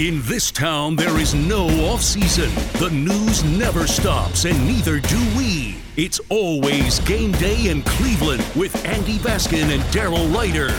In 0.00 0.22
this 0.22 0.50
town, 0.50 0.96
there 0.96 1.18
is 1.18 1.34
no 1.34 1.66
off 1.90 2.00
season. 2.00 2.48
The 2.78 2.88
news 2.90 3.44
never 3.44 3.86
stops, 3.86 4.46
and 4.46 4.58
neither 4.66 4.98
do 4.98 5.18
we. 5.36 5.76
It's 5.98 6.18
always 6.30 7.00
game 7.00 7.32
day 7.32 7.68
in 7.68 7.82
Cleveland 7.82 8.42
with 8.56 8.82
Andy 8.86 9.18
Baskin 9.18 9.64
and 9.64 9.82
Daryl 9.92 10.34
Ruiter. 10.34 10.74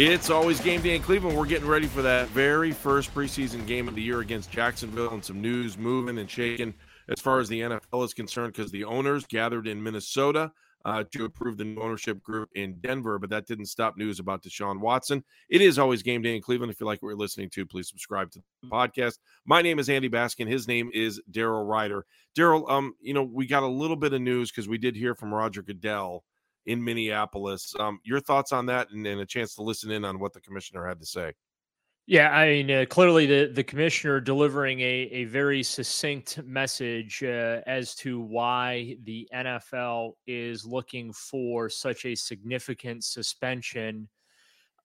It's 0.00 0.30
always 0.30 0.60
game 0.60 0.80
day 0.80 0.96
in 0.96 1.02
Cleveland. 1.02 1.36
We're 1.36 1.44
getting 1.44 1.68
ready 1.68 1.86
for 1.86 2.00
that 2.00 2.28
very 2.28 2.72
first 2.72 3.14
preseason 3.14 3.66
game 3.66 3.86
of 3.86 3.94
the 3.94 4.00
year 4.00 4.20
against 4.20 4.50
Jacksonville, 4.50 5.12
and 5.12 5.22
some 5.22 5.42
news 5.42 5.76
moving 5.76 6.16
and 6.16 6.30
shaking 6.30 6.72
as 7.10 7.20
far 7.20 7.38
as 7.38 7.50
the 7.50 7.60
NFL 7.60 8.02
is 8.02 8.14
concerned 8.14 8.54
because 8.54 8.72
the 8.72 8.84
owners 8.84 9.26
gathered 9.26 9.66
in 9.66 9.82
Minnesota 9.82 10.52
uh, 10.84 11.04
to 11.12 11.24
approve 11.24 11.56
the 11.56 11.64
new 11.64 11.80
ownership 11.80 12.22
group 12.22 12.48
in 12.54 12.74
Denver, 12.80 13.18
but 13.18 13.30
that 13.30 13.46
didn't 13.46 13.66
stop 13.66 13.96
news 13.96 14.18
about 14.18 14.42
Deshaun 14.42 14.80
Watson. 14.80 15.22
It 15.48 15.60
is 15.60 15.78
always 15.78 16.02
game 16.02 16.22
day 16.22 16.36
in 16.36 16.42
Cleveland. 16.42 16.72
If 16.72 16.80
you 16.80 16.86
like 16.86 17.02
what 17.02 17.10
you're 17.10 17.18
listening 17.18 17.50
to, 17.50 17.66
please 17.66 17.88
subscribe 17.88 18.30
to 18.32 18.42
the 18.62 18.68
podcast. 18.68 19.18
My 19.44 19.62
name 19.62 19.78
is 19.78 19.88
Andy 19.88 20.08
Baskin. 20.08 20.48
His 20.48 20.66
name 20.66 20.90
is 20.92 21.20
Daryl 21.30 21.68
Ruiter. 21.68 22.04
Daryl, 22.36 22.68
um, 22.70 22.94
you 23.00 23.14
know, 23.14 23.22
we 23.22 23.46
got 23.46 23.62
a 23.62 23.68
little 23.68 23.96
bit 23.96 24.12
of 24.12 24.20
news 24.20 24.50
because 24.50 24.68
we 24.68 24.78
did 24.78 24.96
hear 24.96 25.14
from 25.14 25.32
Roger 25.32 25.62
Goodell 25.62 26.24
in 26.66 26.82
Minneapolis. 26.82 27.74
Um, 27.78 28.00
your 28.04 28.20
thoughts 28.20 28.52
on 28.52 28.66
that 28.66 28.90
and, 28.90 29.06
and 29.06 29.20
a 29.20 29.26
chance 29.26 29.54
to 29.56 29.62
listen 29.62 29.90
in 29.90 30.04
on 30.04 30.18
what 30.18 30.32
the 30.32 30.40
commissioner 30.40 30.86
had 30.86 31.00
to 31.00 31.06
say. 31.06 31.32
Yeah, 32.06 32.30
I 32.36 32.48
mean, 32.48 32.70
uh, 32.70 32.84
clearly 32.88 33.26
the, 33.26 33.52
the 33.52 33.62
commissioner 33.62 34.20
delivering 34.20 34.80
a, 34.80 35.08
a 35.12 35.24
very 35.24 35.62
succinct 35.62 36.42
message 36.44 37.22
uh, 37.22 37.60
as 37.66 37.94
to 37.96 38.20
why 38.20 38.96
the 39.04 39.28
NFL 39.32 40.14
is 40.26 40.64
looking 40.66 41.12
for 41.12 41.68
such 41.68 42.04
a 42.04 42.16
significant 42.16 43.04
suspension 43.04 44.08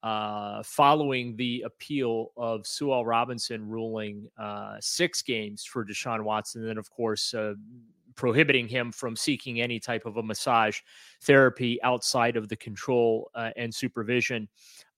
uh, 0.04 0.62
following 0.64 1.36
the 1.38 1.64
appeal 1.66 2.32
of 2.38 2.68
Sue 2.68 2.94
L. 2.94 3.04
Robinson 3.04 3.68
ruling 3.68 4.28
uh, 4.38 4.78
six 4.80 5.24
games 5.24 5.66
for 5.66 5.84
Deshaun 5.84 6.24
Watson, 6.24 6.62
and 6.62 6.70
then, 6.70 6.78
of 6.78 6.90
course, 6.92 7.34
uh, 7.34 7.56
prohibiting 8.16 8.68
him 8.68 8.92
from 8.92 9.16
seeking 9.16 9.60
any 9.60 9.80
type 9.80 10.06
of 10.06 10.18
a 10.18 10.24
massage 10.24 10.80
therapy 11.24 11.82
outside 11.84 12.38
of 12.38 12.48
the 12.48 12.56
control 12.56 13.30
uh, 13.36 13.50
and 13.58 13.74
supervision 13.74 14.48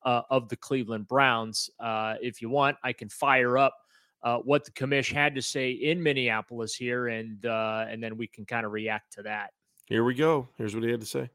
uh, 0.04 0.22
of 0.30 0.50
the 0.50 0.56
Cleveland 0.56 1.08
Browns. 1.08 1.70
Uh, 1.80 2.16
if 2.22 2.42
you 2.42 2.50
want, 2.50 2.78
I 2.84 2.94
can 2.94 3.10
fire 3.10 3.58
up 3.58 3.76
uh, 4.24 4.38
what 4.38 4.66
the 4.66 4.72
commission 4.72 5.18
had 5.18 5.36
to 5.36 5.42
say 5.42 5.72
in 5.72 6.02
Minneapolis 6.02 6.76
here, 6.76 7.08
and 7.08 7.46
uh, 7.46 7.86
and 7.90 8.04
then 8.04 8.18
we 8.18 8.28
can 8.28 8.46
kind 8.46 8.66
of 8.66 8.72
react 8.72 9.14
to 9.14 9.24
that. 9.24 9.52
Here 9.86 10.04
we 10.04 10.14
go. 10.14 10.50
Here's 10.58 10.76
what 10.76 10.84
he 10.84 10.92
had 10.92 11.02
to 11.02 11.08
say. 11.08 11.30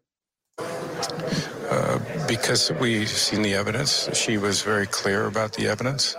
Uh, 0.59 1.99
because 2.29 2.71
we've 2.73 3.09
seen 3.09 3.43
the 3.43 3.55
evidence, 3.55 4.09
she 4.17 4.39
was 4.39 4.63
very 4.63 4.87
clear 4.87 5.27
about 5.27 5.53
the 5.55 5.67
evidence. 5.67 6.15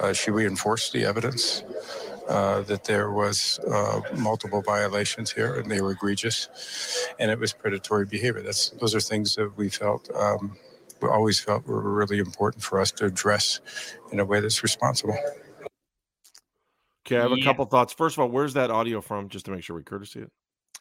Uh, 0.00 0.12
she 0.12 0.30
reinforced 0.30 0.92
the 0.92 1.04
evidence. 1.04 1.62
Uh, 2.28 2.60
that 2.60 2.84
there 2.84 3.10
was 3.10 3.58
uh, 3.60 4.02
multiple 4.18 4.60
violations 4.60 5.32
here 5.32 5.54
and 5.54 5.70
they 5.70 5.80
were 5.80 5.92
egregious 5.92 7.08
and 7.18 7.30
it 7.30 7.38
was 7.38 7.54
predatory 7.54 8.04
behavior 8.04 8.42
that's 8.42 8.68
those 8.80 8.94
are 8.94 9.00
things 9.00 9.34
that 9.34 9.50
we 9.56 9.70
felt 9.70 10.10
um, 10.14 10.54
we 10.60 10.67
always 11.02 11.40
felt 11.40 11.66
were 11.66 11.80
really 11.80 12.18
important 12.18 12.62
for 12.62 12.80
us 12.80 12.90
to 12.92 13.06
address 13.06 13.60
in 14.12 14.20
a 14.20 14.24
way 14.24 14.40
that's 14.40 14.62
responsible. 14.62 15.16
Okay, 17.06 17.18
I 17.18 17.22
have 17.22 17.30
yeah. 17.30 17.38
a 17.38 17.44
couple 17.44 17.64
thoughts. 17.64 17.92
First 17.92 18.16
of 18.16 18.20
all, 18.20 18.28
where's 18.28 18.54
that 18.54 18.70
audio 18.70 19.00
from? 19.00 19.28
Just 19.28 19.46
to 19.46 19.50
make 19.50 19.62
sure 19.62 19.76
we 19.76 19.82
courtesy 19.82 20.20
it. 20.20 20.30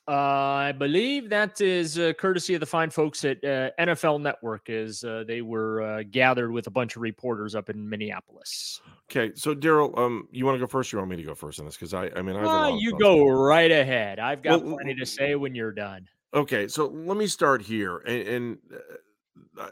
Uh, 0.09 0.11
I 0.11 0.71
believe 0.71 1.29
that 1.29 1.59
is 1.59 1.99
uh, 1.99 2.13
courtesy 2.13 2.53
of 2.53 2.61
the 2.61 2.65
fine 2.65 2.89
folks 2.89 3.25
at 3.25 3.43
uh, 3.43 3.71
NFL 3.77 4.21
Network, 4.21 4.69
as 4.69 5.03
uh, 5.03 5.25
they 5.27 5.41
were 5.41 5.81
uh, 5.81 6.03
gathered 6.09 6.51
with 6.51 6.67
a 6.67 6.69
bunch 6.69 6.95
of 6.95 7.01
reporters 7.01 7.55
up 7.55 7.69
in 7.69 7.89
Minneapolis. 7.89 8.81
Okay, 9.11 9.33
so 9.35 9.53
Daryl, 9.53 9.97
um, 9.97 10.29
you 10.31 10.45
want 10.45 10.55
to 10.55 10.59
go 10.59 10.67
first? 10.67 10.93
Or 10.93 10.97
you 10.97 10.99
want 11.01 11.11
me 11.11 11.17
to 11.17 11.23
go 11.23 11.35
first 11.35 11.59
on 11.59 11.65
this? 11.65 11.75
Because 11.75 11.93
I, 11.93 12.09
I 12.15 12.21
mean, 12.21 12.37
I 12.37 12.69
you 12.69 12.97
go 12.97 13.25
right 13.27 13.71
ahead. 13.71 14.19
I've 14.19 14.41
got 14.41 14.63
well, 14.63 14.75
plenty 14.75 14.95
to 14.95 15.05
say 15.05 15.35
when 15.35 15.53
you're 15.53 15.73
done. 15.73 16.07
Okay, 16.33 16.69
so 16.69 16.87
let 16.87 17.17
me 17.17 17.27
start 17.27 17.61
here, 17.61 17.97
and, 17.99 18.27
and 18.27 18.57
uh, 18.71 18.75
uh, 18.75 18.79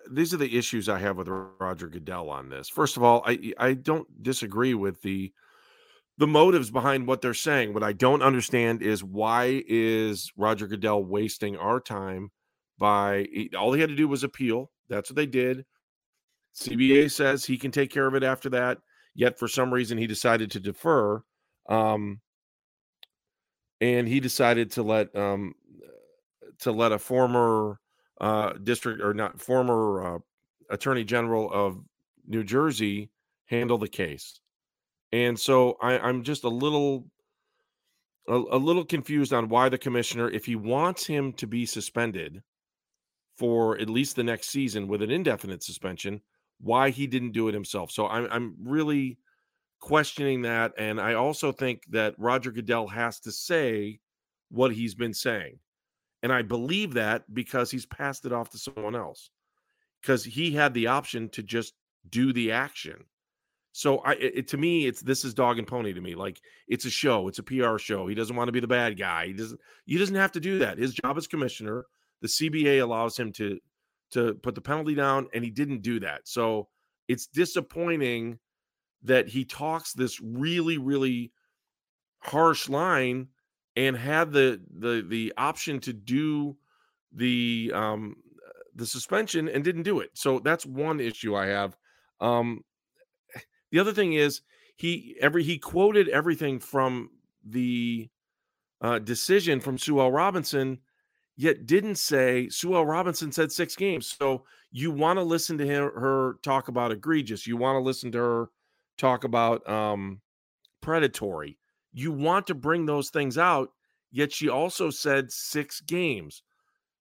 these 0.10 0.34
are 0.34 0.38
the 0.38 0.58
issues 0.58 0.90
I 0.90 1.00
have 1.00 1.18
with 1.18 1.28
Roger 1.28 1.88
Goodell 1.88 2.30
on 2.30 2.50
this. 2.50 2.70
First 2.70 2.98
of 2.98 3.04
all, 3.04 3.24
I 3.26 3.54
I 3.58 3.74
don't 3.74 4.08
disagree 4.24 4.74
with 4.74 5.02
the 5.02 5.32
the 6.18 6.28
motives 6.28 6.72
behind 6.72 7.08
what 7.08 7.22
they're 7.22 7.34
saying. 7.34 7.74
What 7.74 7.84
I 7.84 7.94
don't 7.94 8.22
understand 8.22 8.82
is 8.82 9.04
why 9.04 9.64
is 9.68 10.32
Roger 10.38 10.68
Goodell 10.68 11.04
wasting 11.04 11.58
our 11.58 11.80
time 11.80 12.32
by 12.78 13.28
all 13.58 13.74
he 13.74 13.82
had 13.82 13.90
to 13.90 13.96
do 13.96 14.08
was 14.08 14.24
appeal. 14.24 14.72
That's 14.90 15.10
what 15.10 15.16
they 15.16 15.26
did. 15.26 15.66
CBA 16.56 17.12
says 17.12 17.44
he 17.44 17.58
can 17.58 17.72
take 17.72 17.92
care 17.92 18.08
of 18.08 18.16
it 18.16 18.24
after 18.24 18.50
that. 18.52 18.78
Yet 19.14 19.40
for 19.40 19.48
some 19.48 19.74
reason 19.74 19.98
he 19.98 20.08
decided 20.08 20.52
to 20.52 20.60
defer. 20.60 21.22
Um, 21.68 22.22
and 23.82 24.08
he 24.08 24.20
decided 24.20 24.72
to 24.72 24.84
let 24.84 25.14
um, 25.16 25.54
to 26.60 26.72
let 26.72 26.92
a 26.92 27.00
former 27.00 27.80
uh, 28.22 28.54
district 28.64 29.02
or 29.02 29.14
not 29.14 29.42
former 29.42 30.16
uh, 30.16 30.20
attorney 30.70 31.04
general 31.04 31.52
of 31.52 31.80
New 32.28 32.44
Jersey 32.44 33.10
handle 33.46 33.78
the 33.78 33.88
case. 33.88 34.40
And 35.12 35.40
so 35.40 35.78
I, 35.82 36.00
I'm 36.00 36.24
just 36.24 36.44
a 36.44 36.50
little 36.50 37.06
a, 38.28 38.34
a, 38.34 38.58
little 38.58 38.84
confused 38.84 39.34
on 39.34 39.50
why 39.50 39.70
the 39.70 39.78
commissioner, 39.78 40.30
if 40.30 40.46
he 40.46 40.56
wants 40.56 41.06
him 41.06 41.32
to 41.34 41.46
be 41.46 41.66
suspended 41.66 42.42
for 43.38 43.78
at 43.78 43.90
least 43.90 44.16
the 44.16 44.24
next 44.24 44.50
season 44.50 44.88
with 44.88 45.04
an 45.04 45.12
indefinite 45.12 45.62
suspension, 45.62 46.22
why 46.60 46.90
he 46.90 47.06
didn't 47.06 47.34
do 47.34 47.48
it 47.48 47.54
himself. 47.54 47.92
So 47.92 48.08
I'm 48.08 48.28
I'm 48.32 48.56
really 48.64 49.18
questioning 49.80 50.42
that. 50.44 50.74
And 50.78 51.00
I 51.00 51.14
also 51.14 51.52
think 51.52 51.84
that 51.90 52.16
Roger 52.18 52.52
Goodell 52.52 52.88
has 52.88 53.20
to 53.22 53.32
say 53.32 54.00
what 54.50 54.74
he's 54.74 54.96
been 54.96 55.14
saying. 55.14 55.60
And 56.26 56.34
I 56.34 56.42
believe 56.42 56.96
that 56.96 57.32
because 57.32 57.70
he's 57.70 57.86
passed 57.86 58.26
it 58.26 58.34
off 58.34 58.50
to 58.50 58.58
someone 58.58 58.96
else 58.96 59.30
because 60.02 60.24
he 60.24 60.50
had 60.50 60.74
the 60.74 60.88
option 60.88 61.30
to 61.30 61.44
just 61.44 61.76
do 62.10 62.34
the 62.34 62.52
action. 62.52 63.04
So 63.74 64.00
I 64.00 64.14
it, 64.14 64.48
to 64.48 64.58
me 64.58 64.88
it's 64.88 65.02
this 65.02 65.24
is 65.24 65.36
dog 65.36 65.60
and 65.60 65.68
pony 65.68 65.94
to 65.94 66.02
me. 66.02 66.16
Like 66.16 66.42
it's 66.68 66.86
a 66.86 66.90
show, 66.90 67.28
it's 67.28 67.38
a 67.38 67.44
PR 67.44 67.78
show. 67.78 68.08
He 68.08 68.16
doesn't 68.16 68.36
want 68.36 68.48
to 68.48 68.52
be 68.52 68.60
the 68.60 68.66
bad 68.66 68.98
guy. 68.98 69.28
He 69.28 69.34
doesn't 69.34 69.62
he 69.86 70.00
doesn't 70.00 70.16
have 70.16 70.32
to 70.32 70.40
do 70.40 70.58
that. 70.58 70.80
His 70.80 70.96
job 70.96 71.16
as 71.16 71.28
commissioner, 71.28 71.86
the 72.24 72.28
CBA 72.28 72.82
allows 72.82 73.16
him 73.16 73.32
to 73.34 73.60
to 74.14 74.34
put 74.42 74.56
the 74.56 74.62
penalty 74.62 74.96
down 74.96 75.28
and 75.32 75.44
he 75.44 75.52
didn't 75.52 75.84
do 75.84 76.00
that. 76.00 76.22
So 76.28 76.70
it's 77.08 77.28
disappointing 77.28 78.40
that 79.04 79.28
he 79.28 79.46
talks 79.46 79.94
this 79.94 80.20
really 80.20 80.80
really 80.80 81.32
harsh 82.18 82.68
line 82.68 83.28
and 83.76 83.98
had 83.98 84.32
the 84.32 84.62
the 84.78 85.06
the 85.08 85.34
option 85.38 85.80
to 85.82 85.94
do 85.94 86.56
the 87.14 87.72
um 87.74 88.16
the 88.76 88.86
suspension 88.86 89.48
and 89.48 89.64
didn't 89.64 89.84
do 89.84 90.00
it. 90.00 90.12
So 90.14 90.40
that's 90.40 90.66
one 90.66 91.00
issue 91.00 91.36
I 91.36 91.48
have. 91.48 91.78
Um 92.20 92.64
the 93.72 93.80
other 93.80 93.94
thing 93.94 94.14
is 94.14 94.42
he 94.76 95.16
every 95.20 95.44
he 95.44 95.58
quoted 95.58 96.10
everything 96.10 96.60
from 96.60 97.10
the 97.46 98.10
uh, 98.82 99.00
decision 99.00 99.60
from 99.60 99.78
Sue 99.78 100.00
L. 100.00 100.12
Robinson, 100.12 100.80
yet 101.38 101.66
didn't 101.66 101.96
say 101.96 102.50
Sue 102.50 102.76
L. 102.76 102.86
Robinson 102.86 103.32
said 103.32 103.52
six 103.52 103.76
games. 103.76 104.16
So 104.20 104.46
you 104.72 104.92
want 104.92 105.18
to 105.18 105.24
listen 105.24 105.58
to 105.58 105.66
him, 105.66 105.84
her 105.96 106.36
talk 106.44 106.68
about 106.68 106.92
egregious. 106.92 107.48
You 107.48 107.58
want 107.58 107.78
to 107.78 107.82
listen 107.82 108.12
to 108.12 108.18
her 108.18 108.50
talk 108.98 109.24
about 109.24 109.68
um, 109.70 110.22
predatory. 110.82 111.58
You 111.98 112.12
want 112.12 112.46
to 112.48 112.56
bring 112.56 112.86
those 112.86 113.10
things 113.10 113.38
out, 113.38 113.70
yet 114.12 114.34
she 114.34 114.50
also 114.50 114.90
said 114.90 115.32
six 115.32 115.80
games. 115.80 116.44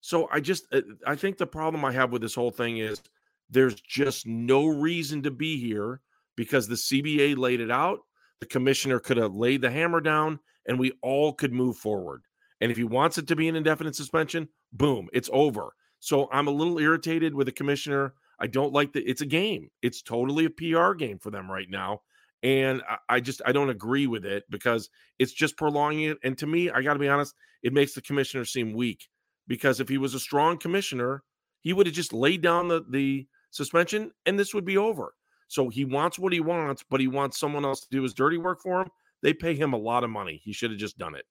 So 0.01 0.29
I 0.31 0.39
just 0.39 0.73
uh, 0.73 0.83
I 1.05 1.17
think 1.17 1.37
the 1.37 1.49
problem 1.49 1.85
I 1.85 1.91
have 1.91 2.13
with 2.13 2.23
this 2.23 2.37
whole 2.37 2.53
thing 2.53 2.79
is 2.79 3.03
there's 3.51 3.75
just 3.75 4.25
no 4.25 4.67
reason 4.67 5.21
to 5.25 5.33
be 5.33 5.59
here 5.59 6.01
because 6.37 6.69
the 6.69 6.77
CBA 6.77 7.37
laid 7.37 7.61
it 7.61 7.73
out. 7.73 7.99
The 8.39 8.47
commissioner 8.47 9.01
could 9.01 9.17
have 9.17 9.35
laid 9.35 9.63
the 9.63 9.71
hammer 9.71 10.01
down 10.01 10.39
and 10.69 10.79
we 10.79 10.93
all 11.03 11.33
could 11.33 11.53
move 11.53 11.77
forward. 11.77 12.23
And 12.61 12.71
if 12.71 12.77
he 12.77 12.85
wants 12.85 13.19
it 13.19 13.27
to 13.27 13.37
be 13.37 13.49
an 13.49 13.57
indefinite 13.57 13.97
suspension, 13.97 14.49
boom, 14.73 15.09
it's 15.13 15.31
over. 15.33 15.75
So 15.99 16.29
I'm 16.31 16.47
a 16.47 16.53
little 16.53 16.79
irritated 16.79 17.35
with 17.35 17.47
the 17.47 17.53
commissioner. 17.53 18.15
I 18.39 18.47
don't 18.47 18.73
like 18.73 18.93
that 18.93 19.11
it's 19.11 19.23
a 19.23 19.27
game. 19.27 19.71
It's 19.83 20.03
totally 20.03 20.45
a 20.45 20.51
PR 20.51 20.95
game 20.95 21.19
for 21.19 21.33
them 21.33 21.51
right 21.51 21.69
now 21.69 22.03
and 22.45 22.83
I 23.09 23.21
just 23.21 23.41
I 23.47 23.53
don't 23.53 23.71
agree 23.71 24.07
with 24.07 24.27
it 24.27 24.45
because 24.51 24.91
it's 25.19 25.33
just 25.33 25.57
prolonging 25.57 26.11
it. 26.11 26.19
And 26.23 26.37
to 26.39 26.47
me, 26.47 26.71
I 26.71 26.83
got 26.83 26.93
to 26.93 26.99
be 26.99 27.09
honest, 27.09 27.35
it 27.63 27.73
makes 27.73 27.95
the 27.95 28.03
commissioner 28.03 28.45
seem 28.45 28.75
weak 28.75 29.09
because 29.49 29.81
if 29.81 29.89
he 29.89 29.97
was 29.97 30.15
a 30.15 30.21
strong 30.21 30.59
commissioner, 30.59 31.25
he 31.63 31.73
would 31.73 31.87
have 31.87 31.95
just 31.95 32.13
laid 32.13 32.43
down 32.43 32.69
the 32.69 32.85
the 32.91 33.27
suspension 33.51 34.13
and 34.27 34.39
this 34.39 34.53
would 34.53 34.67
be 34.67 34.77
over. 34.77 35.15
So 35.49 35.71
he 35.71 35.87
wants 35.87 36.19
what 36.19 36.35
he 36.35 36.41
wants, 36.41 36.85
but 36.89 37.01
he 37.01 37.09
wants 37.09 37.41
someone 37.41 37.65
else 37.65 37.81
to 37.81 37.89
do 37.91 38.03
his 38.03 38.13
dirty 38.13 38.37
work 38.37 38.61
for 38.63 38.83
him. 38.83 38.89
They 39.23 39.33
pay 39.33 39.55
him 39.55 39.73
a 39.73 39.79
lot 39.79 40.05
of 40.05 40.11
money. 40.11 40.41
He 40.45 40.53
should 40.53 40.71
have 40.71 40.81
just 40.81 40.99
done 40.99 41.15
it. 41.15 41.25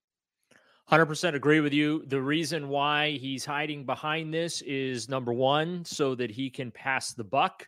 100% 0.90 1.36
agree 1.36 1.60
with 1.60 1.74
you. 1.74 2.04
The 2.08 2.22
reason 2.22 2.70
why 2.70 3.12
he's 3.12 3.46
hiding 3.46 3.86
behind 3.86 4.34
this 4.34 4.62
is 4.62 5.08
number 5.08 5.32
one, 5.32 5.86
so 5.86 6.16
that 6.16 6.32
he 6.32 6.50
can 6.50 6.72
pass 6.72 7.14
the 7.14 7.24
buck 7.24 7.68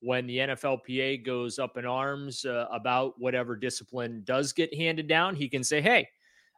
when 0.00 0.26
the 0.26 0.38
NFLPA 0.38 1.24
goes 1.24 1.58
up 1.58 1.76
in 1.76 1.86
arms 1.86 2.44
uh, 2.44 2.66
about 2.70 3.14
whatever 3.18 3.56
discipline 3.56 4.22
does 4.24 4.52
get 4.52 4.74
handed 4.74 5.08
down, 5.08 5.34
he 5.34 5.48
can 5.48 5.64
say, 5.64 5.80
"Hey, 5.80 6.08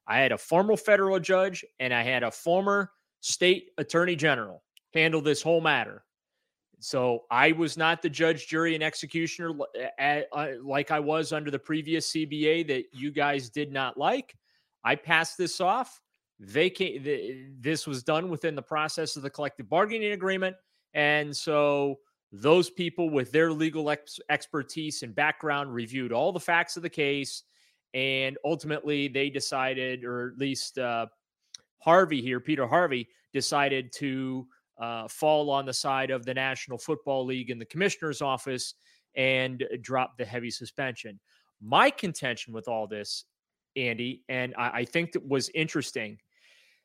I 0.07 0.19
had 0.19 0.33
a 0.33 0.39
former 0.39 0.77
federal 0.77 1.21
judge 1.21 1.65
and 1.81 1.93
I 1.95 2.03
had 2.03 2.23
a 2.23 2.31
former 2.31 2.91
state 3.21 3.71
attorney 3.79 4.17
general 4.17 4.63
handle 4.93 5.21
this 5.21 5.43
whole 5.43 5.61
matter." 5.61 6.05
So 6.81 7.25
I 7.31 7.53
was 7.53 7.77
not 7.77 8.03
the 8.03 8.11
judge, 8.11 8.47
jury, 8.47 8.75
and 8.75 8.85
executioner 8.85 9.53
like 10.63 10.91
I 10.91 11.01
was 11.01 11.33
under 11.33 11.51
the 11.51 11.59
previous 11.59 12.13
CBA 12.13 12.69
that 12.69 12.85
you 12.93 13.11
guys 13.11 13.51
did 13.51 13.73
not 13.73 13.97
like. 13.99 14.37
I 14.85 14.95
passed 14.95 15.37
this 15.37 15.61
off. 15.61 16.01
Vacate. 16.41 17.61
This 17.61 17.87
was 17.87 18.05
done 18.05 18.29
within 18.29 18.55
the 18.55 18.63
process 18.63 19.17
of 19.17 19.23
the 19.23 19.31
collective 19.31 19.69
bargaining 19.69 20.13
agreement, 20.13 20.55
and 20.95 21.37
so 21.37 21.99
those 22.33 22.69
people 22.69 23.09
with 23.09 23.33
their 23.33 23.53
legal 23.53 23.91
ex- 23.91 24.21
expertise 24.31 25.03
and 25.03 25.15
background 25.15 25.73
reviewed 25.73 26.13
all 26.13 26.33
the 26.33 26.41
facts 26.41 26.77
of 26.77 26.83
the 26.83 26.91
case, 26.91 27.45
and 27.95 28.37
ultimately 28.45 29.09
they 29.09 29.31
decided, 29.31 30.05
or 30.05 30.29
at 30.29 30.39
least 30.39 30.79
uh, 30.79 31.07
Harvey 31.79 32.21
here, 32.21 32.41
Peter 32.41 32.67
Harvey, 32.67 33.09
decided 33.33 33.93
to 33.93 34.47
uh, 34.79 35.09
fall 35.09 35.51
on 35.51 35.65
the 35.65 35.73
side 35.73 36.11
of 36.11 36.25
the 36.25 36.35
National 36.35 36.79
Football 36.79 37.25
League 37.25 37.51
and 37.51 37.61
the 37.61 37.67
commissioner's 37.67 38.23
office 38.23 38.75
and 39.17 39.65
drop 39.81 40.17
the 40.17 40.25
heavy 40.25 40.51
suspension. 40.51 41.19
My 41.61 41.91
contention 41.91 42.53
with 42.53 42.69
all 42.69 42.87
this, 42.87 43.25
Andy, 43.75 44.23
and 44.29 44.55
I, 44.57 44.71
I 44.71 44.85
think 44.85 45.13
that 45.13 45.27
was 45.27 45.51
interesting. 45.55 46.19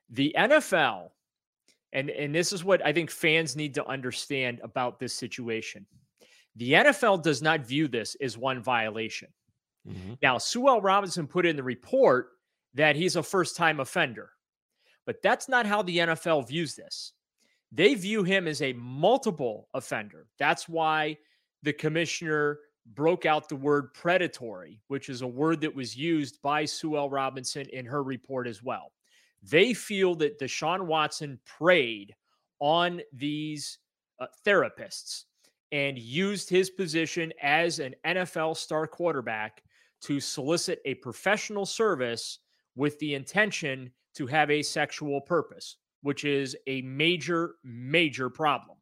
The 0.10 0.34
NFL, 0.38 1.10
and, 1.94 2.10
and 2.10 2.34
this 2.34 2.52
is 2.52 2.64
what 2.64 2.86
I 2.86 2.92
think 2.92 3.10
fans 3.10 3.56
need 3.56 3.76
to 3.76 3.88
understand 3.88 4.60
about 4.64 5.00
this 5.00 5.14
situation. 5.14 5.86
The 6.56 6.74
NFL 6.74 7.24
does 7.24 7.42
not 7.42 7.66
view 7.66 7.88
this 7.88 8.16
as 8.20 8.38
one 8.38 8.62
violation. 8.62 9.30
Mm-hmm. 9.88 10.14
Now, 10.22 10.38
Sue 10.40 10.68
L. 10.68 10.82
Robinson 10.82 11.28
put 11.28 11.46
in 11.46 11.56
the 11.56 11.64
report 11.64 12.30
that 12.74 12.96
he's 12.96 13.16
a 13.16 13.24
first 13.24 13.56
time 13.56 13.80
offender, 13.80 14.32
but 15.06 15.22
that's 15.22 15.48
not 15.48 15.66
how 15.66 15.84
the 15.84 16.00
NFL 16.00 16.48
views 16.48 16.76
this. 16.76 17.14
They 17.72 17.94
view 17.94 18.24
him 18.24 18.48
as 18.48 18.62
a 18.62 18.74
multiple 18.74 19.68
offender. 19.74 20.28
That's 20.38 20.68
why 20.68 21.18
the 21.62 21.74
commissioner 21.74 22.60
broke 22.94 23.26
out 23.26 23.50
the 23.50 23.56
word 23.56 23.94
predatory, 23.94 24.80
which 24.88 25.10
is 25.10 25.22
a 25.22 25.28
word 25.28 25.62
that 25.62 25.76
was 25.76 25.96
used 25.96 26.42
by 26.42 26.66
Sue 26.66 26.98
L. 26.98 27.10
Robinson 27.10 27.68
in 27.72 27.86
her 27.86 28.04
report 28.04 28.48
as 28.48 28.62
well. 28.62 28.92
They 29.50 29.74
feel 29.74 30.16
that 30.16 30.40
Deshaun 30.40 30.86
Watson 30.86 31.40
preyed 31.46 32.16
on 32.60 33.02
these 33.12 33.80
uh, 34.20 34.28
therapists 34.46 35.24
and 35.72 35.98
used 35.98 36.50
his 36.50 36.70
position 36.70 37.34
as 37.42 37.80
an 37.80 37.96
NFL 38.06 38.56
star 38.56 38.88
quarterback 38.88 39.64
to 40.02 40.20
solicit 40.20 40.80
a 40.86 40.96
professional 40.96 41.66
service 41.66 42.40
with 42.76 42.98
the 43.00 43.16
intention 43.16 43.92
to 44.16 44.28
have 44.28 44.50
a 44.50 44.62
sexual 44.62 45.20
purpose 45.22 45.78
which 46.04 46.26
is 46.26 46.56
a 46.68 46.82
major, 46.82 47.56
major 47.64 48.30
problem. 48.30 48.78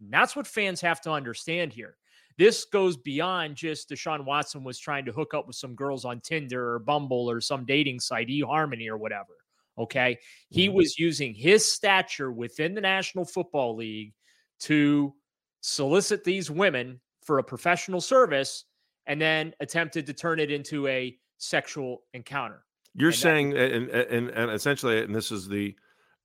And 0.00 0.12
that's 0.12 0.36
what 0.36 0.46
fans 0.46 0.80
have 0.82 1.00
to 1.02 1.10
understand 1.10 1.72
here. 1.72 1.96
This 2.38 2.66
goes 2.66 2.98
beyond 2.98 3.56
just 3.56 3.88
Deshaun 3.88 4.26
Watson 4.26 4.62
was 4.62 4.78
trying 4.78 5.06
to 5.06 5.12
hook 5.12 5.32
up 5.32 5.46
with 5.46 5.56
some 5.56 5.74
girls 5.74 6.04
on 6.04 6.20
Tinder 6.20 6.74
or 6.74 6.78
Bumble 6.78 7.28
or 7.30 7.40
some 7.40 7.64
dating 7.64 7.98
site, 8.00 8.28
eHarmony 8.28 8.88
or 8.88 8.98
whatever. 8.98 9.32
Okay. 9.78 10.18
He 10.48 10.66
mm-hmm. 10.66 10.76
was 10.76 10.98
using 10.98 11.34
his 11.34 11.70
stature 11.70 12.32
within 12.32 12.74
the 12.74 12.80
National 12.80 13.24
Football 13.24 13.76
League 13.76 14.14
to 14.60 15.14
solicit 15.60 16.24
these 16.24 16.50
women 16.50 17.00
for 17.22 17.38
a 17.38 17.44
professional 17.44 18.00
service 18.00 18.64
and 19.06 19.20
then 19.20 19.52
attempted 19.60 20.06
to 20.06 20.12
turn 20.12 20.40
it 20.40 20.50
into 20.50 20.86
a 20.86 21.16
sexual 21.38 22.02
encounter. 22.14 22.64
You're 22.94 23.10
and 23.10 23.16
saying, 23.16 23.50
that, 23.50 23.72
and, 23.72 23.90
and, 23.90 24.30
and 24.30 24.50
essentially, 24.50 25.02
and 25.02 25.14
this 25.14 25.30
is 25.30 25.48
the 25.48 25.76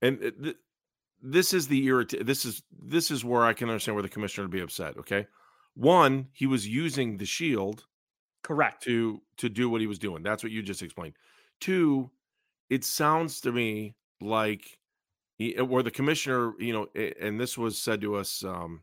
and 0.02 0.20
th- 0.20 0.56
this 1.22 1.54
is 1.54 1.68
the 1.68 1.88
irrit- 1.88 2.26
this 2.26 2.46
is 2.46 2.64
this 2.82 3.12
is 3.12 3.26
where 3.26 3.44
I 3.44 3.54
can 3.54 3.70
understand 3.70 3.96
where 3.96 4.04
the 4.04 4.10
commissioner 4.10 4.46
would 4.46 4.52
be 4.52 4.62
upset. 4.62 4.98
Okay, 4.98 5.28
one, 5.76 6.28
he 6.32 6.48
was 6.48 6.68
using 6.68 7.18
the 7.18 7.26
shield, 7.26 7.86
correct, 8.42 8.84
to 8.84 9.22
to 9.38 9.50
do 9.50 9.70
what 9.70 9.82
he 9.82 9.88
was 9.88 10.00
doing. 10.00 10.24
That's 10.24 10.44
what 10.44 10.52
you 10.52 10.62
just 10.62 10.82
explained. 10.82 11.16
Two, 11.60 12.10
it 12.72 12.86
sounds 12.86 13.42
to 13.42 13.52
me 13.52 13.94
like 14.22 14.80
he, 15.38 15.58
uh, 15.58 15.66
where 15.66 15.84
the 15.84 15.92
commissioner, 15.92 16.54
you 16.58 16.72
know, 16.72 16.88
and 17.20 17.40
this 17.40 17.58
was 17.58 17.78
said 17.78 18.00
to 18.02 18.16
us 18.16 18.44
um, 18.46 18.82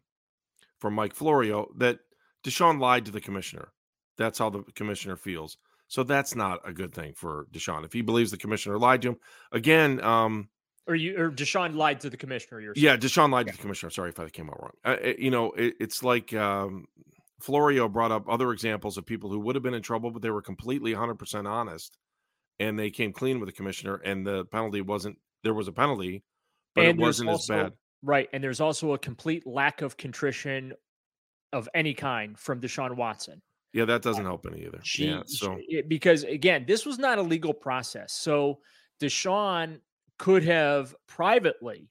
from 0.78 0.92
Mike 0.92 1.14
Florio 1.14 1.68
that 1.78 1.98
Deshaun 2.44 2.78
lied 2.78 3.06
to 3.06 3.10
the 3.10 3.20
commissioner. 3.20 3.72
That's 4.18 4.38
how 4.38 4.50
the 4.50 4.62
commissioner 4.74 5.16
feels. 5.16 5.56
So 5.88 6.02
that's 6.02 6.36
not 6.36 6.60
a 6.68 6.72
good 6.72 6.92
thing 6.92 7.14
for 7.14 7.46
Deshaun. 7.50 7.84
If 7.84 7.94
he 7.94 8.02
believes 8.02 8.30
the 8.30 8.36
commissioner 8.36 8.78
lied 8.78 9.00
to 9.02 9.08
him, 9.08 9.16
again, 9.52 10.04
um, 10.04 10.50
or 10.86 10.94
you 10.94 11.18
or 11.18 11.30
Deshaun 11.30 11.74
lied 11.74 12.00
to 12.00 12.10
the 12.10 12.16
commissioner. 12.18 12.60
You're 12.60 12.74
yeah, 12.76 12.96
Deshaun 12.98 13.30
lied 13.30 13.46
yeah. 13.46 13.52
to 13.52 13.58
the 13.58 13.62
commissioner. 13.62 13.90
Sorry 13.90 14.10
if 14.10 14.20
I 14.20 14.28
came 14.28 14.50
out 14.50 14.60
wrong. 14.60 14.72
Uh, 14.84 14.96
it, 15.00 15.18
you 15.18 15.30
know, 15.30 15.52
it, 15.52 15.74
it's 15.80 16.02
like 16.02 16.34
um, 16.34 16.86
Florio 17.40 17.88
brought 17.88 18.12
up 18.12 18.28
other 18.28 18.52
examples 18.52 18.98
of 18.98 19.06
people 19.06 19.30
who 19.30 19.40
would 19.40 19.54
have 19.54 19.62
been 19.62 19.74
in 19.74 19.82
trouble, 19.82 20.10
but 20.10 20.20
they 20.20 20.30
were 20.30 20.42
completely 20.42 20.92
100 20.92 21.14
percent 21.14 21.46
honest, 21.46 21.96
and 22.60 22.78
they 22.78 22.90
came 22.90 23.12
clean 23.12 23.40
with 23.40 23.48
the 23.48 23.52
commissioner, 23.52 23.96
and 24.04 24.26
the 24.26 24.44
penalty 24.46 24.80
wasn't. 24.80 25.18
There 25.44 25.54
was 25.54 25.68
a 25.68 25.72
penalty, 25.72 26.22
but 26.74 26.84
and 26.84 26.98
it 26.98 27.02
wasn't 27.02 27.30
also, 27.30 27.54
as 27.54 27.62
bad. 27.64 27.72
Right, 28.02 28.28
and 28.32 28.42
there's 28.42 28.60
also 28.60 28.92
a 28.92 28.98
complete 28.98 29.46
lack 29.46 29.82
of 29.82 29.96
contrition 29.96 30.72
of 31.52 31.68
any 31.74 31.94
kind 31.94 32.38
from 32.38 32.60
Deshaun 32.60 32.96
Watson. 32.96 33.40
Yeah, 33.72 33.84
that 33.86 34.02
doesn't 34.02 34.24
help 34.24 34.46
any 34.50 34.64
either. 34.64 34.80
She, 34.82 35.08
yeah, 35.08 35.22
so 35.26 35.58
she, 35.68 35.82
because 35.82 36.24
again, 36.24 36.64
this 36.66 36.86
was 36.86 36.98
not 36.98 37.18
a 37.18 37.22
legal 37.22 37.52
process. 37.52 38.12
So 38.12 38.60
Deshaun 39.00 39.80
could 40.18 40.42
have 40.44 40.94
privately 41.06 41.90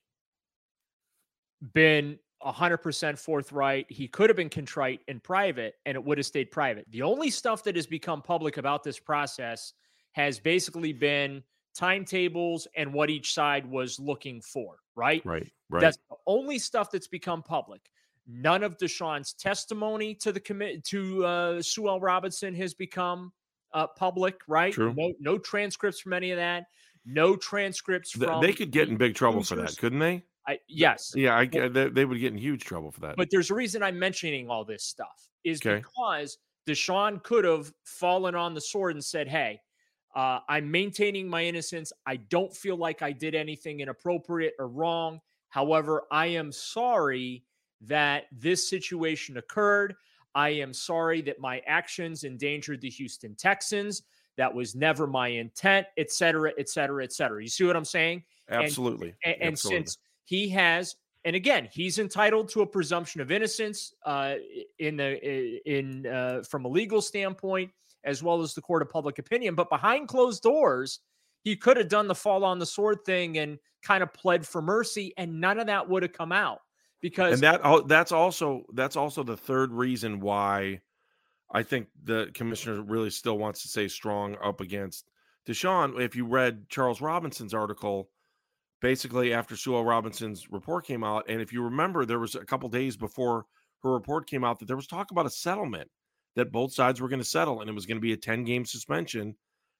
been 1.72 2.18
100% 2.44 3.18
forthright. 3.18 3.86
He 3.88 4.08
could 4.08 4.28
have 4.30 4.36
been 4.36 4.50
contrite 4.50 5.00
in 5.08 5.20
private 5.20 5.74
and 5.86 5.94
it 5.94 6.04
would 6.04 6.18
have 6.18 6.26
stayed 6.26 6.50
private. 6.50 6.84
The 6.90 7.02
only 7.02 7.30
stuff 7.30 7.64
that 7.64 7.76
has 7.76 7.86
become 7.86 8.22
public 8.22 8.56
about 8.56 8.82
this 8.82 8.98
process 8.98 9.72
has 10.12 10.38
basically 10.38 10.92
been 10.92 11.42
timetables 11.76 12.66
and 12.76 12.92
what 12.92 13.10
each 13.10 13.32
side 13.32 13.64
was 13.66 14.00
looking 14.00 14.40
for, 14.40 14.76
right? 14.96 15.24
Right. 15.24 15.50
Right. 15.70 15.80
That's 15.80 15.98
the 16.10 16.16
only 16.26 16.58
stuff 16.58 16.90
that's 16.90 17.08
become 17.08 17.42
public. 17.42 17.90
None 18.26 18.62
of 18.62 18.76
Deshaun's 18.78 19.32
testimony 19.32 20.14
to 20.16 20.32
the 20.32 20.40
commit 20.40 20.84
to 20.84 21.24
uh, 21.24 21.62
Sue 21.62 21.88
Robinson 21.98 22.54
has 22.54 22.74
become 22.74 23.32
uh, 23.72 23.86
public, 23.86 24.40
right? 24.48 24.72
True. 24.72 24.94
No, 24.96 25.12
no 25.20 25.38
transcripts 25.38 26.00
from 26.00 26.12
any 26.14 26.30
of 26.30 26.36
that 26.36 26.66
no 27.08 27.36
transcripts 27.36 28.12
from. 28.12 28.40
They 28.40 28.52
could 28.52 28.70
get 28.70 28.88
in 28.88 28.96
big 28.96 29.14
trouble 29.14 29.42
for 29.42 29.56
that, 29.56 29.76
couldn't 29.78 29.98
they? 29.98 30.22
I, 30.46 30.58
yes. 30.68 31.12
Yeah, 31.14 31.36
I, 31.36 31.46
they, 31.46 31.88
they 31.88 32.04
would 32.04 32.20
get 32.20 32.32
in 32.32 32.38
huge 32.38 32.64
trouble 32.64 32.90
for 32.90 33.00
that. 33.00 33.16
But 33.16 33.28
there's 33.30 33.50
a 33.50 33.54
reason 33.54 33.82
I'm 33.82 33.98
mentioning 33.98 34.48
all 34.48 34.64
this 34.64 34.84
stuff 34.84 35.28
is 35.44 35.60
okay. 35.60 35.76
because 35.76 36.38
Deshaun 36.66 37.22
could 37.22 37.44
have 37.44 37.72
fallen 37.84 38.34
on 38.34 38.54
the 38.54 38.60
sword 38.60 38.94
and 38.94 39.04
said, 39.04 39.28
"Hey, 39.28 39.60
uh, 40.18 40.40
I'm 40.48 40.68
maintaining 40.68 41.28
my 41.28 41.44
innocence. 41.44 41.92
I 42.04 42.16
don't 42.16 42.52
feel 42.52 42.76
like 42.76 43.02
I 43.02 43.12
did 43.12 43.36
anything 43.36 43.78
inappropriate 43.78 44.54
or 44.58 44.66
wrong. 44.66 45.20
However, 45.48 46.06
I 46.10 46.26
am 46.26 46.50
sorry 46.50 47.44
that 47.82 48.24
this 48.32 48.68
situation 48.68 49.36
occurred. 49.36 49.94
I 50.34 50.48
am 50.48 50.72
sorry 50.74 51.22
that 51.22 51.38
my 51.38 51.62
actions 51.68 52.24
endangered 52.24 52.80
the 52.80 52.90
Houston 52.90 53.36
Texans. 53.36 54.02
That 54.36 54.52
was 54.52 54.74
never 54.74 55.06
my 55.06 55.28
intent, 55.28 55.86
et 55.96 56.10
cetera, 56.10 56.52
et 56.58 56.68
cetera, 56.68 57.04
et 57.04 57.12
cetera. 57.12 57.40
You 57.40 57.48
see 57.48 57.62
what 57.62 57.76
I'm 57.76 57.84
saying? 57.84 58.24
Absolutely. 58.50 59.14
And, 59.24 59.36
and, 59.40 59.52
Absolutely. 59.52 59.86
since 59.86 59.98
he 60.24 60.48
has, 60.48 60.96
and 61.26 61.36
again, 61.36 61.68
he's 61.70 62.00
entitled 62.00 62.48
to 62.50 62.62
a 62.62 62.66
presumption 62.66 63.20
of 63.20 63.30
innocence 63.30 63.94
uh, 64.04 64.34
in 64.80 64.96
the 64.96 65.60
in 65.64 66.06
uh, 66.06 66.42
from 66.42 66.64
a 66.64 66.68
legal 66.68 67.00
standpoint, 67.00 67.70
as 68.04 68.22
well 68.22 68.42
as 68.42 68.54
the 68.54 68.62
court 68.62 68.82
of 68.82 68.88
public 68.88 69.18
opinion. 69.18 69.54
But 69.54 69.70
behind 69.70 70.08
closed 70.08 70.42
doors, 70.42 71.00
he 71.42 71.56
could 71.56 71.76
have 71.76 71.88
done 71.88 72.08
the 72.08 72.14
fall 72.14 72.44
on 72.44 72.58
the 72.58 72.66
sword 72.66 73.04
thing 73.04 73.38
and 73.38 73.58
kind 73.82 74.02
of 74.02 74.12
pled 74.12 74.46
for 74.46 74.60
mercy, 74.60 75.12
and 75.16 75.40
none 75.40 75.58
of 75.58 75.66
that 75.66 75.88
would 75.88 76.02
have 76.02 76.12
come 76.12 76.32
out 76.32 76.60
because 77.00 77.34
and 77.34 77.42
that 77.42 77.86
that's 77.86 78.12
also 78.12 78.64
that's 78.74 78.96
also 78.96 79.22
the 79.22 79.36
third 79.36 79.72
reason 79.72 80.20
why 80.20 80.80
I 81.52 81.62
think 81.62 81.88
the 82.04 82.30
commissioner 82.34 82.82
really 82.82 83.10
still 83.10 83.38
wants 83.38 83.62
to 83.62 83.68
stay 83.68 83.88
strong 83.88 84.36
up 84.42 84.60
against 84.60 85.08
Deshaun. 85.46 86.00
If 86.00 86.14
you 86.14 86.26
read 86.26 86.68
Charles 86.68 87.00
Robinson's 87.00 87.54
article, 87.54 88.10
basically 88.80 89.32
after 89.32 89.56
Sue 89.56 89.78
Robinson's 89.80 90.50
report 90.50 90.86
came 90.86 91.04
out, 91.04 91.24
and 91.28 91.40
if 91.40 91.52
you 91.52 91.62
remember, 91.62 92.04
there 92.04 92.18
was 92.18 92.34
a 92.34 92.44
couple 92.44 92.68
days 92.68 92.96
before 92.96 93.46
her 93.82 93.92
report 93.92 94.28
came 94.28 94.44
out 94.44 94.58
that 94.58 94.66
there 94.66 94.76
was 94.76 94.86
talk 94.86 95.10
about 95.10 95.26
a 95.26 95.30
settlement 95.30 95.88
that 96.38 96.52
both 96.52 96.72
sides 96.72 97.00
were 97.00 97.08
going 97.08 97.18
to 97.18 97.24
settle, 97.24 97.60
and 97.60 97.68
it 97.68 97.72
was 97.72 97.84
going 97.84 97.96
to 97.96 98.00
be 98.00 98.12
a 98.12 98.16
10 98.16 98.44
game 98.44 98.64
suspension 98.64 99.34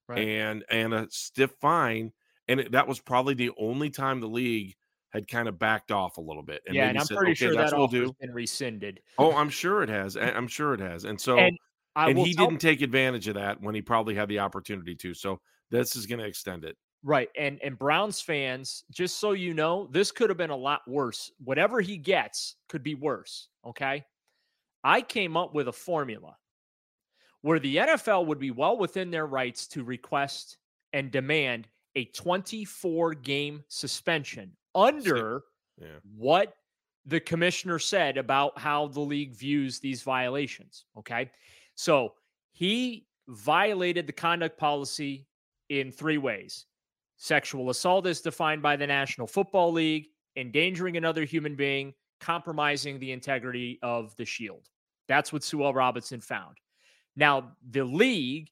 right. 0.08 0.26
and 0.26 0.64
and 0.70 0.92
a 0.92 1.06
stiff 1.08 1.52
fine. 1.60 2.12
And 2.48 2.60
it, 2.60 2.72
that 2.72 2.88
was 2.88 2.98
probably 2.98 3.34
the 3.34 3.52
only 3.56 3.90
time 3.90 4.20
the 4.20 4.26
league 4.26 4.74
had 5.10 5.28
kind 5.28 5.48
of 5.48 5.58
backed 5.58 5.92
off 5.92 6.16
a 6.16 6.20
little 6.20 6.42
bit. 6.42 6.62
And 6.66 6.74
yeah, 6.74 6.88
and 6.88 6.98
I'm 6.98 7.04
said, 7.04 7.16
pretty 7.16 7.32
okay, 7.32 7.54
sure 7.54 7.54
that 7.54 7.76
will 7.76 7.86
do. 7.86 8.12
been 8.20 8.32
rescinded. 8.32 9.00
Oh, 9.18 9.34
I'm 9.36 9.50
sure 9.50 9.82
it 9.84 9.88
has. 9.88 10.16
I'm 10.16 10.48
sure 10.48 10.74
it 10.74 10.80
has. 10.80 11.04
And 11.04 11.20
so, 11.20 11.38
and, 11.38 11.56
and 11.94 12.18
he 12.18 12.32
didn't 12.32 12.58
take 12.58 12.82
advantage 12.82 13.28
of 13.28 13.36
that 13.36 13.60
when 13.60 13.74
he 13.74 13.80
probably 13.80 14.14
had 14.14 14.28
the 14.28 14.40
opportunity 14.40 14.96
to. 14.96 15.14
So 15.14 15.40
this 15.70 15.94
is 15.94 16.06
going 16.06 16.18
to 16.18 16.26
extend 16.26 16.64
it. 16.64 16.76
Right. 17.04 17.28
And 17.38 17.60
and 17.62 17.78
Browns 17.78 18.20
fans, 18.20 18.82
just 18.90 19.20
so 19.20 19.30
you 19.30 19.54
know, 19.54 19.88
this 19.92 20.10
could 20.10 20.28
have 20.30 20.36
been 20.36 20.50
a 20.50 20.56
lot 20.56 20.80
worse. 20.88 21.30
Whatever 21.44 21.80
he 21.80 21.96
gets 21.96 22.56
could 22.68 22.82
be 22.82 22.96
worse. 22.96 23.48
Okay. 23.64 24.04
I 24.82 25.02
came 25.02 25.36
up 25.36 25.54
with 25.54 25.68
a 25.68 25.72
formula 25.72 26.36
where 27.42 27.58
the 27.58 27.76
NFL 27.76 28.26
would 28.26 28.38
be 28.38 28.50
well 28.50 28.76
within 28.76 29.10
their 29.10 29.26
rights 29.26 29.66
to 29.68 29.84
request 29.84 30.58
and 30.92 31.10
demand 31.10 31.68
a 31.94 32.04
24 32.06 33.14
game 33.14 33.62
suspension 33.68 34.52
under 34.74 35.42
yeah. 35.80 35.86
what 36.16 36.54
the 37.06 37.20
commissioner 37.20 37.78
said 37.78 38.18
about 38.18 38.58
how 38.58 38.86
the 38.88 39.00
league 39.00 39.34
views 39.34 39.78
these 39.80 40.02
violations. 40.02 40.84
Okay. 40.98 41.30
So 41.74 42.14
he 42.52 43.06
violated 43.28 44.06
the 44.06 44.12
conduct 44.12 44.58
policy 44.58 45.26
in 45.68 45.92
three 45.92 46.18
ways 46.18 46.66
sexual 47.18 47.68
assault 47.70 48.06
is 48.06 48.20
defined 48.20 48.62
by 48.62 48.76
the 48.76 48.86
National 48.86 49.26
Football 49.26 49.72
League, 49.72 50.06
endangering 50.36 50.96
another 50.96 51.24
human 51.24 51.56
being, 51.56 51.92
compromising 52.20 52.98
the 52.98 53.10
integrity 53.10 53.78
of 53.82 54.14
the 54.16 54.24
shield. 54.24 54.68
That's 55.08 55.32
what 55.32 55.42
Sue 55.42 55.64
L. 55.64 55.74
Robinson 55.74 56.20
found. 56.20 56.56
Now, 57.18 57.50
the 57.70 57.82
league 57.82 58.48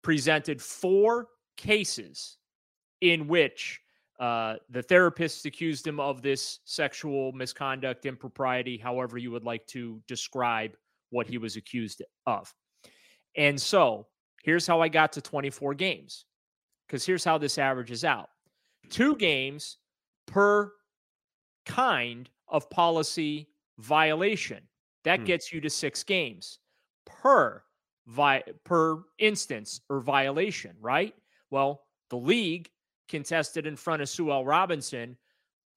presented 0.00 0.62
four 0.62 1.28
cases 1.58 2.38
in 3.02 3.28
which 3.28 3.82
uh, 4.18 4.54
the 4.70 4.82
therapist 4.82 5.44
accused 5.44 5.86
him 5.86 6.00
of 6.00 6.22
this 6.22 6.60
sexual 6.64 7.32
misconduct, 7.32 8.06
impropriety, 8.06 8.78
however 8.78 9.18
you 9.18 9.30
would 9.30 9.44
like 9.44 9.66
to 9.66 10.00
describe 10.08 10.74
what 11.10 11.26
he 11.26 11.36
was 11.36 11.56
accused 11.56 12.02
of. 12.26 12.52
And 13.36 13.60
so 13.60 14.06
here's 14.42 14.66
how 14.66 14.80
I 14.80 14.88
got 14.88 15.12
to 15.12 15.20
24 15.20 15.74
games, 15.74 16.24
because 16.86 17.04
here's 17.04 17.24
how 17.24 17.36
this 17.36 17.58
averages 17.58 18.04
out 18.04 18.30
two 18.88 19.16
games 19.16 19.76
per 20.26 20.72
kind 21.66 22.30
of 22.48 22.70
policy 22.70 23.48
violation. 23.78 24.62
That 25.04 25.20
hmm. 25.20 25.26
gets 25.26 25.52
you 25.52 25.60
to 25.60 25.68
six 25.68 26.02
games 26.02 26.58
per 27.04 27.62
vi- 28.06 28.42
per 28.64 29.02
instance 29.18 29.80
or 29.88 30.00
violation, 30.00 30.76
right? 30.80 31.14
Well, 31.50 31.82
the 32.10 32.16
league 32.16 32.70
contested 33.08 33.66
in 33.66 33.76
front 33.76 34.02
of 34.02 34.08
Sue 34.08 34.32
L. 34.32 34.44
Robinson. 34.44 35.16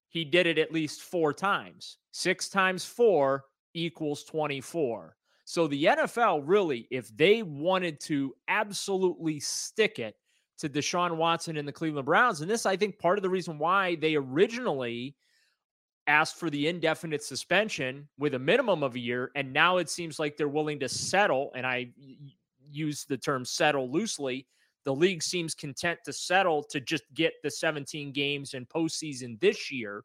He 0.10 0.24
did 0.24 0.48
it 0.48 0.58
at 0.58 0.72
least 0.72 1.02
four 1.02 1.34
times. 1.34 1.98
Six 2.12 2.48
times 2.48 2.86
four 2.86 3.46
equals 3.74 4.24
24. 4.24 5.16
So 5.44 5.68
the 5.68 5.84
NFL 5.84 6.44
really, 6.46 6.88
if 6.90 7.16
they 7.16 7.44
wanted 7.44 8.00
to 8.02 8.34
absolutely 8.48 9.40
stick 9.40 10.00
it 10.00 10.16
to 10.58 10.70
Deshaun 10.70 11.18
Watson 11.18 11.58
and 11.58 11.68
the 11.68 11.74
Cleveland 11.74 12.06
Browns, 12.06 12.42
and 12.42 12.50
this, 12.50 12.66
I 12.66 12.78
think, 12.78 12.98
part 12.98 13.20
of 13.20 13.22
the 13.22 13.30
reason 13.30 13.60
why 13.60 13.96
they 13.96 14.16
originally 14.16 15.16
asked 16.08 16.38
for 16.38 16.50
the 16.50 16.68
indefinite 16.68 17.24
suspension 17.24 18.08
with 18.18 18.34
a 18.36 18.40
minimum 18.40 18.84
of 18.84 18.96
a 18.96 19.00
year, 19.00 19.32
and 19.36 19.52
now 19.52 19.78
it 19.78 19.90
seems 19.90 20.20
like 20.20 20.38
they're 20.38 20.48
willing 20.48 20.80
to 20.80 20.90
settle. 20.90 21.52
And 21.56 21.66
I 21.66 21.90
use 22.72 23.06
the 23.06 23.18
term 23.18 23.46
settle 23.46 23.92
loosely. 23.92 24.48
The 24.84 24.94
league 24.94 25.24
seems 25.24 25.56
content 25.56 26.00
to 26.06 26.14
settle 26.14 26.64
to 26.66 26.80
just 26.80 27.04
get 27.14 27.34
the 27.44 27.50
17 27.50 28.12
games 28.12 28.54
and 28.54 28.70
postseason 28.70 29.40
this 29.40 29.72
year 29.72 30.04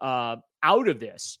uh, 0.00 0.36
out 0.62 0.88
of 0.88 1.00
this, 1.00 1.38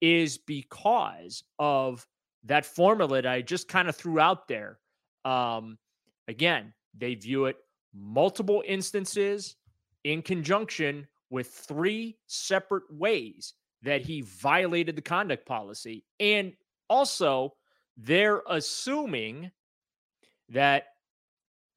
is 0.00 0.38
because 0.38 1.44
of 1.58 2.06
that 2.44 2.64
formula 2.64 3.22
that 3.22 3.30
I 3.30 3.42
just 3.42 3.68
kind 3.68 3.88
of 3.88 3.96
threw 3.96 4.18
out 4.18 4.48
there. 4.48 4.78
Um, 5.24 5.78
again, 6.26 6.72
they 6.96 7.14
view 7.14 7.46
it 7.46 7.56
multiple 7.94 8.62
instances 8.66 9.56
in 10.04 10.22
conjunction 10.22 11.06
with 11.32 11.48
three 11.48 12.18
separate 12.26 12.84
ways 12.90 13.54
that 13.82 14.02
he 14.02 14.20
violated 14.20 14.94
the 14.94 15.02
conduct 15.02 15.46
policy. 15.46 16.04
And 16.20 16.52
also, 16.90 17.54
they're 17.96 18.42
assuming 18.48 19.50
that 20.50 20.84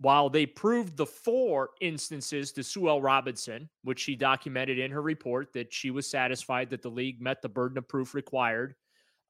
while 0.02 0.30
they 0.30 0.46
proved 0.46 0.98
the 0.98 1.06
four 1.06 1.70
instances 1.80 2.52
to 2.52 2.64
Sue 2.64 2.90
L. 2.90 3.02
Robinson, 3.02 3.70
which 3.84 4.02
she 4.02 4.18
documented 4.18 4.78
in 4.78 4.92
her 4.92 5.02
report 5.02 5.54
that 5.54 5.74
she 5.74 5.90
was 5.90 6.06
satisfied 6.06 6.70
that 6.70 6.82
the 6.82 6.90
league 6.90 7.22
met 7.22 7.42
the 7.42 7.48
burden 7.48 7.78
of 7.78 7.88
proof 7.88 8.14
required 8.14 8.76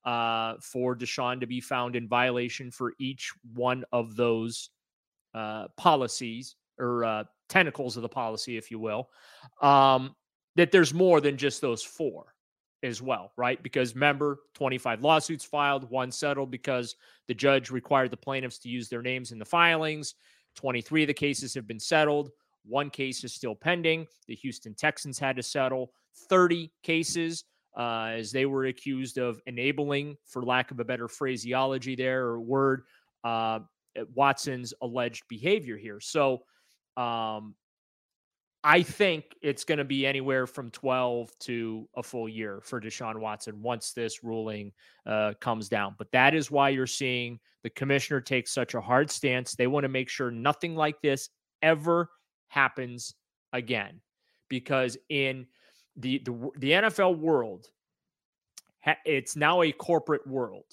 uh, 0.06 0.56
for 0.60 0.96
Deshaun 0.96 1.40
to 1.40 1.46
be 1.46 1.62
found 1.62 1.96
in 1.96 2.08
violation 2.08 2.72
for 2.72 2.94
each 2.98 3.32
one 3.54 3.86
of 3.92 4.16
those 4.16 4.72
uh, 5.36 5.68
policies 5.78 6.56
or 6.80 7.04
uh, 7.04 7.24
tentacles 7.50 7.96
of 7.96 8.02
the 8.02 8.10
policy, 8.10 8.58
if 8.58 8.72
you 8.72 8.80
will, 8.80 9.10
um, 9.62 10.16
that 10.56 10.72
there's 10.72 10.94
more 10.94 11.22
than 11.22 11.38
just 11.38 11.62
those 11.62 11.84
four 11.84 12.34
as 12.84 13.02
well, 13.02 13.32
right? 13.38 13.62
Because 13.64 13.96
remember, 13.96 14.40
25 14.54 15.02
lawsuits 15.02 15.44
filed, 15.44 15.90
one 15.90 16.12
settled 16.12 16.52
because 16.52 16.96
the 17.28 17.34
judge 17.34 17.72
required 17.72 18.12
the 18.12 18.18
plaintiffs 18.18 18.60
to 18.60 18.70
use 18.70 18.90
their 18.90 19.02
names 19.02 19.32
in 19.32 19.40
the 19.40 19.46
filings. 19.46 20.16
23 20.56 21.04
of 21.04 21.08
the 21.08 21.14
cases 21.14 21.54
have 21.54 21.68
been 21.68 21.80
settled. 21.80 22.30
One 22.64 22.90
case 22.90 23.24
is 23.24 23.34
still 23.34 23.56
pending. 23.56 24.08
The 24.28 24.36
Houston 24.36 24.74
Texans 24.74 25.20
had 25.20 25.36
to 25.36 25.44
settle 25.44 25.92
30 26.30 26.72
cases 26.84 27.44
uh, 27.78 28.12
as 28.16 28.32
they 28.32 28.46
were 28.46 28.66
accused 28.66 29.18
of 29.18 29.40
enabling, 29.48 30.16
for 30.26 30.44
lack 30.44 30.72
of 30.72 30.80
a 30.80 30.86
better 30.86 31.08
phraseology 31.08 31.96
there 31.96 32.26
or 32.26 32.40
word, 32.40 32.84
uh, 33.24 33.60
Watson's 34.14 34.74
alleged 34.82 35.24
behavior 35.28 35.78
here. 35.78 36.00
So 36.00 36.44
um, 36.98 37.56
I 38.68 38.82
think 38.82 39.26
it's 39.44 39.64
going 39.64 39.78
to 39.78 39.84
be 39.86 40.08
anywhere 40.08 40.48
from 40.48 40.72
12 40.72 41.30
to 41.42 41.88
a 41.96 42.02
full 42.02 42.28
year 42.28 42.62
for 42.64 42.82
Deshaun 42.82 43.20
Watson 43.20 43.62
once 43.62 43.92
this 43.92 44.24
ruling 44.24 44.72
uh, 45.06 45.34
comes 45.40 45.70
down. 45.70 45.94
But 46.00 46.12
that 46.14 46.34
is 46.34 46.50
why 46.50 46.70
you're 46.70 46.88
seeing 46.88 47.40
the 47.62 47.70
commissioner 47.70 48.22
take 48.22 48.48
such 48.48 48.74
a 48.74 48.82
hard 48.82 49.12
stance. 49.12 49.54
They 49.54 49.68
want 49.68 49.84
to 49.84 49.90
make 49.90 50.10
sure 50.10 50.32
nothing 50.32 50.76
like 50.76 51.00
this 51.02 51.30
ever 51.62 52.10
happens 52.48 53.14
again. 53.54 54.02
Because 54.50 54.98
in 55.10 55.46
the, 55.96 56.24
the, 56.26 56.50
the 56.58 56.72
NFL 56.72 57.20
world, 57.20 57.68
it's 59.06 59.36
now 59.36 59.62
a 59.62 59.72
corporate 59.72 60.26
world. 60.26 60.66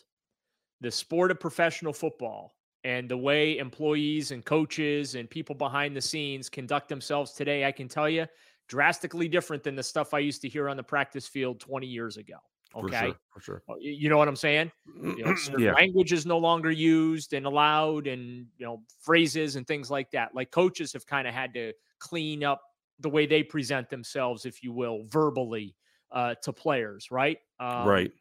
The 0.81 0.91
sport 0.91 1.31
of 1.31 1.41
professional 1.41 1.93
football 1.93 2.55
and 2.85 3.09
the 3.09 3.17
way 3.17 3.59
employees 3.59 4.31
and 4.31 4.45
coaches 4.45 5.15
and 5.15 5.31
people 5.31 5.55
behind 5.55 5.97
the 5.97 6.01
scenes 6.01 6.49
conduct 6.49 6.89
themselves 6.89 7.33
today, 7.33 7.65
I 7.65 7.73
can 7.73 7.89
tell 7.89 8.09
you, 8.09 8.27
drastically 8.69 9.29
different 9.29 9.63
than 9.63 9.77
the 9.77 9.83
stuff 9.83 10.15
I 10.15 10.19
used 10.19 10.43
to 10.43 10.49
hear 10.49 10.69
on 10.69 10.77
the 10.77 10.83
practice 10.83 11.27
field 11.27 11.61
20 11.61 11.87
years 11.87 12.17
ago. 12.17 12.37
Okay. 12.75 12.89
For 12.89 13.01
sure. 13.01 13.15
For 13.31 13.41
sure. 13.41 13.63
Uh, 13.69 13.75
you 13.81 14.09
know 14.09 14.19
what 14.19 14.29
I'm 14.29 14.37
saying? 14.37 14.73
You 15.03 15.25
know, 15.25 15.59
yeah. 15.59 15.73
Language 15.75 16.13
is 16.13 16.25
no 16.27 16.39
longer 16.39 16.71
used 16.71 17.35
and 17.35 17.45
allowed, 17.45 18.07
and, 18.07 18.47
you 18.57 18.65
know, 18.65 18.83
phrases 19.01 19.57
and 19.57 19.67
things 19.67 19.91
like 19.91 20.11
that. 20.13 20.35
Like 20.35 20.51
coaches 20.51 20.93
have 20.95 21.07
kind 21.07 21.29
of 21.29 21.35
had 21.35 21.53
to 21.55 21.73
clean 21.99 22.43
up 22.43 22.63
the 23.01 23.11
way 23.11 23.27
they 23.27 23.43
present 23.43 23.91
themselves, 23.91 24.47
if 24.47 24.63
you 24.63 24.73
will, 24.73 25.03
verbally 25.05 25.77
uh, 26.13 26.35
to 26.43 26.53
players, 26.53 27.11
right? 27.11 27.39
Um, 27.61 27.87
right. 27.87 28.13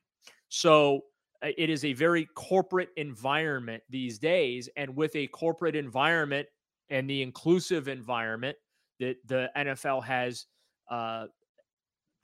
So 0.50 1.02
it 1.42 1.70
is 1.70 1.86
a 1.86 1.94
very 1.94 2.28
corporate 2.36 2.90
environment 2.98 3.84
these 3.90 4.20
days. 4.20 4.70
And 4.76 4.96
with 4.96 5.16
a 5.16 5.28
corporate 5.28 5.76
environment 5.76 6.48
and 6.90 7.10
the 7.10 7.22
inclusive 7.22 7.88
environment 7.88 8.58
that 9.00 9.16
the 9.26 9.50
NFL 9.58 10.04
has 10.04 10.46
uh, 10.90 11.28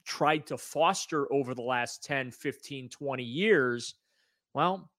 tried 0.04 0.46
to 0.46 0.56
foster 0.56 1.32
over 1.32 1.54
the 1.54 1.62
last 1.62 2.04
10, 2.04 2.30
15, 2.30 2.88
20 2.88 3.22
years, 3.22 3.94
well, 4.54 4.90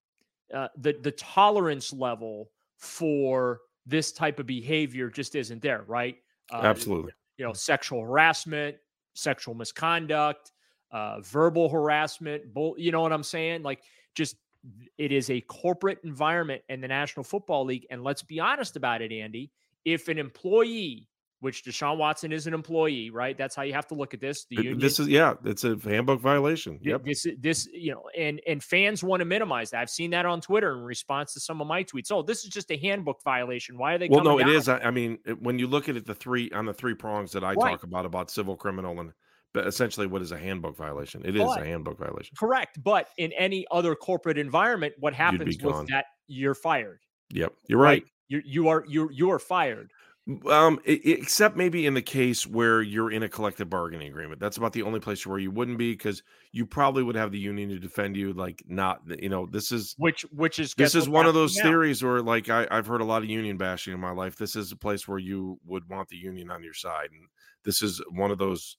uh, 0.53 0.67
the, 0.77 0.97
the 1.01 1.11
tolerance 1.11 1.93
level 1.93 2.49
for 2.77 3.59
this 3.85 4.11
type 4.11 4.39
of 4.39 4.45
behavior 4.45 5.09
just 5.09 5.35
isn't 5.35 5.61
there, 5.61 5.83
right? 5.87 6.17
Uh, 6.51 6.61
Absolutely. 6.63 7.13
You 7.37 7.45
know, 7.45 7.53
sexual 7.53 8.03
harassment, 8.03 8.75
sexual 9.13 9.53
misconduct, 9.53 10.51
uh, 10.91 11.21
verbal 11.21 11.69
harassment, 11.69 12.53
bull, 12.53 12.75
you 12.77 12.91
know 12.91 13.01
what 13.01 13.13
I'm 13.13 13.23
saying? 13.23 13.63
Like 13.63 13.81
just 14.19 14.35
it 14.97 15.13
is 15.13 15.29
a 15.29 15.39
corporate 15.41 15.99
environment 16.03 16.61
in 16.67 16.81
the 16.81 16.87
National 16.87 17.23
Football 17.23 17.65
League. 17.65 17.87
And 17.89 18.03
let's 18.03 18.21
be 18.21 18.39
honest 18.39 18.75
about 18.75 19.01
it, 19.01 19.13
Andy. 19.13 19.51
If 19.85 20.09
an 20.09 20.17
employee, 20.17 21.07
which 21.39 21.63
Deshaun 21.63 21.97
Watson 21.97 22.33
is 22.33 22.45
an 22.47 22.53
employee, 22.53 23.09
right? 23.09 23.37
That's 23.37 23.55
how 23.55 23.61
you 23.61 23.71
have 23.71 23.87
to 23.87 23.95
look 23.95 24.13
at 24.13 24.19
this. 24.19 24.45
The 24.49 24.57
union, 24.57 24.79
this 24.79 24.99
is 24.99 25.07
yeah, 25.07 25.35
it's 25.45 25.63
a 25.63 25.77
handbook 25.81 26.19
violation. 26.19 26.79
Yep. 26.81 27.05
This 27.05 27.25
this 27.39 27.69
you 27.71 27.93
know, 27.93 28.09
and 28.17 28.41
and 28.45 28.61
fans 28.61 29.01
want 29.01 29.21
to 29.21 29.25
minimize 29.25 29.69
that. 29.69 29.79
I've 29.79 29.89
seen 29.89 30.11
that 30.11 30.25
on 30.25 30.41
Twitter 30.41 30.73
in 30.73 30.83
response 30.83 31.33
to 31.35 31.39
some 31.39 31.61
of 31.61 31.67
my 31.67 31.85
tweets. 31.85 32.11
Oh, 32.11 32.21
this 32.21 32.43
is 32.43 32.49
just 32.49 32.69
a 32.71 32.77
handbook 32.77 33.23
violation. 33.23 33.77
Why 33.77 33.93
are 33.93 33.97
they? 33.97 34.09
Well, 34.09 34.25
no, 34.25 34.37
it 34.37 34.49
is. 34.49 34.67
I, 34.67 34.79
I, 34.79 34.91
mean, 34.91 35.19
when 35.39 35.57
you 35.57 35.67
look 35.67 35.87
at 35.87 35.95
it, 35.95 36.05
the 36.05 36.15
three 36.15 36.51
on 36.51 36.65
the 36.65 36.73
three 36.73 36.93
prongs 36.93 37.31
that 37.31 37.45
I 37.45 37.53
right. 37.53 37.71
talk 37.71 37.83
about 37.83 38.05
about 38.05 38.29
civil, 38.29 38.57
criminal, 38.57 38.99
and 38.99 39.13
but 39.53 39.67
essentially, 39.67 40.07
what 40.07 40.21
is 40.21 40.31
a 40.31 40.37
handbook 40.37 40.77
violation? 40.77 41.21
It 41.25 41.35
is 41.35 41.41
But- 41.43 41.61
a 41.61 41.65
handbook 41.65 41.97
violation. 41.99 42.35
Correct. 42.37 42.81
But 42.83 43.09
in 43.17 43.31
any 43.33 43.65
other 43.71 43.95
corporate 43.95 44.37
environment, 44.37 44.93
what 44.99 45.13
happens 45.13 45.57
with 45.61 45.87
that? 45.87 46.05
You're 46.27 46.55
fired. 46.55 46.99
Yep, 47.31 47.53
you're 47.67 47.79
right. 47.79 48.03
You 48.27 48.41
you 48.45 48.67
are 48.67 48.83
you 48.87 49.09
you 49.11 49.31
are 49.31 49.39
fired. 49.39 49.91
Um, 50.47 50.79
except 50.85 51.57
maybe 51.57 51.87
in 51.87 51.95
the 51.95 52.03
case 52.03 52.45
where 52.45 52.83
you're 52.83 53.09
in 53.11 53.23
a 53.23 53.29
collective 53.29 53.67
bargaining 53.67 54.09
agreement. 54.09 54.39
That's 54.39 54.57
about 54.57 54.73
the 54.73 54.83
only 54.83 54.99
place 54.99 55.25
where 55.25 55.39
you 55.39 55.49
wouldn't 55.49 55.79
be 55.79 55.93
because 55.93 56.21
you 56.51 56.67
probably 56.67 57.01
would 57.01 57.15
have 57.15 57.31
the 57.31 57.39
union 57.39 57.69
to 57.69 57.79
defend 57.79 58.15
you. 58.15 58.33
Like, 58.33 58.61
not 58.67 59.01
you 59.19 59.29
know, 59.29 59.47
this 59.47 59.71
is 59.71 59.95
Which 59.97 60.21
which 60.31 60.59
is 60.59 60.75
this 60.75 60.93
is 60.93 61.09
one 61.09 61.25
of 61.25 61.33
those 61.33 61.55
now. 61.57 61.63
theories 61.63 62.03
where 62.03 62.21
like 62.21 62.47
I, 62.49 62.67
I've 62.69 62.85
heard 62.85 63.01
a 63.01 63.05
lot 63.05 63.23
of 63.23 63.29
union 63.29 63.57
bashing 63.57 63.91
in 63.91 63.99
my 63.99 64.11
life. 64.11 64.35
This 64.35 64.55
is 64.55 64.71
a 64.71 64.75
place 64.77 65.07
where 65.07 65.17
you 65.17 65.59
would 65.65 65.89
want 65.89 66.09
the 66.09 66.17
union 66.17 66.51
on 66.51 66.61
your 66.63 66.75
side, 66.75 67.09
and 67.11 67.23
this 67.65 67.81
is 67.81 67.99
one 68.11 68.29
of 68.29 68.37
those 68.37 68.77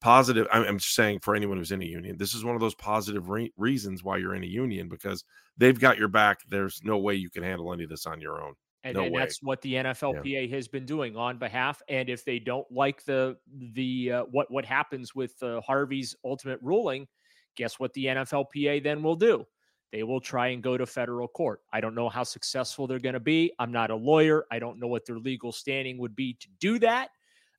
positive. 0.00 0.46
I'm, 0.52 0.78
just 0.78 0.94
saying 0.94 1.20
for 1.20 1.34
anyone 1.34 1.58
who's 1.58 1.72
in 1.72 1.82
a 1.82 1.86
union, 1.86 2.16
this 2.16 2.34
is 2.34 2.44
one 2.44 2.54
of 2.54 2.60
those 2.60 2.74
positive 2.74 3.28
re- 3.28 3.52
reasons 3.56 4.04
why 4.04 4.18
you're 4.18 4.34
in 4.34 4.44
a 4.44 4.48
union 4.48 4.88
because 4.88 5.24
they've 5.56 5.78
got 5.78 5.98
your 5.98 6.08
back. 6.08 6.40
There's 6.48 6.80
no 6.84 6.98
way 6.98 7.14
you 7.14 7.30
can 7.30 7.42
handle 7.42 7.72
any 7.72 7.84
of 7.84 7.90
this 7.90 8.06
on 8.06 8.20
your 8.20 8.42
own. 8.42 8.54
And, 8.84 8.96
No 8.96 9.04
and 9.04 9.14
that's 9.14 9.42
what 9.42 9.60
the 9.60 9.74
NFLPA 9.74 10.50
has 10.52 10.68
been 10.68 10.86
doing 10.86 11.16
on 11.16 11.36
behalf. 11.36 11.82
And 11.88 12.08
if 12.08 12.24
they 12.24 12.38
don't 12.38 12.70
like 12.70 13.04
the 13.04 13.36
the 13.72 14.12
uh, 14.12 14.22
what 14.30 14.50
what 14.50 14.64
happens 14.64 15.14
with 15.14 15.34
uh, 15.42 15.60
Harvey's 15.62 16.14
ultimate 16.24 16.60
ruling, 16.62 17.08
guess 17.56 17.80
what 17.80 17.92
the 17.94 18.06
NFLPA 18.06 18.82
then 18.82 19.02
will 19.02 19.16
do? 19.16 19.44
They 19.90 20.04
will 20.04 20.20
try 20.20 20.48
and 20.48 20.62
go 20.62 20.76
to 20.76 20.86
federal 20.86 21.26
court. 21.26 21.62
I 21.72 21.80
don't 21.80 21.94
know 21.94 22.08
how 22.08 22.22
successful 22.22 22.86
they're 22.86 22.98
going 22.98 23.14
to 23.14 23.20
be. 23.20 23.52
I'm 23.58 23.72
not 23.72 23.90
a 23.90 23.96
lawyer. 23.96 24.44
I 24.50 24.58
don't 24.58 24.78
know 24.78 24.86
what 24.86 25.06
their 25.06 25.18
legal 25.18 25.50
standing 25.50 25.98
would 25.98 26.14
be 26.14 26.34
to 26.34 26.48
do 26.60 26.78
that. 26.80 27.10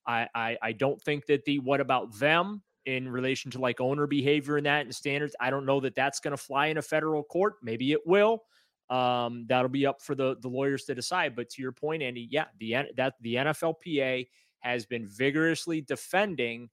I, 0.09 0.27
I 0.33 0.57
I 0.61 0.71
don't 0.71 1.01
think 1.03 1.27
that 1.27 1.45
the 1.45 1.59
what 1.59 1.79
about 1.79 2.17
them 2.17 2.63
in 2.85 3.07
relation 3.07 3.51
to 3.51 3.59
like 3.59 3.79
owner 3.79 4.07
behavior 4.07 4.57
and 4.57 4.65
that 4.65 4.85
and 4.85 4.95
standards. 4.95 5.35
I 5.39 5.49
don't 5.51 5.65
know 5.65 5.79
that 5.81 5.95
that's 5.95 6.19
going 6.19 6.35
to 6.35 6.37
fly 6.37 6.67
in 6.67 6.77
a 6.77 6.81
federal 6.81 7.23
court. 7.23 7.55
Maybe 7.61 7.91
it 7.91 8.05
will 8.05 8.43
um, 8.89 9.45
that'll 9.47 9.69
be 9.69 9.85
up 9.85 10.01
for 10.01 10.15
the 10.15 10.35
the 10.41 10.47
lawyers 10.47 10.85
to 10.85 10.95
decide. 10.95 11.35
But 11.35 11.49
to 11.51 11.61
your 11.61 11.71
point, 11.71 12.01
Andy, 12.01 12.27
yeah, 12.31 12.45
the 12.59 12.75
that 12.97 13.13
the 13.21 13.35
NFLPA 13.35 14.27
has 14.59 14.85
been 14.85 15.07
vigorously 15.07 15.81
defending 15.81 16.69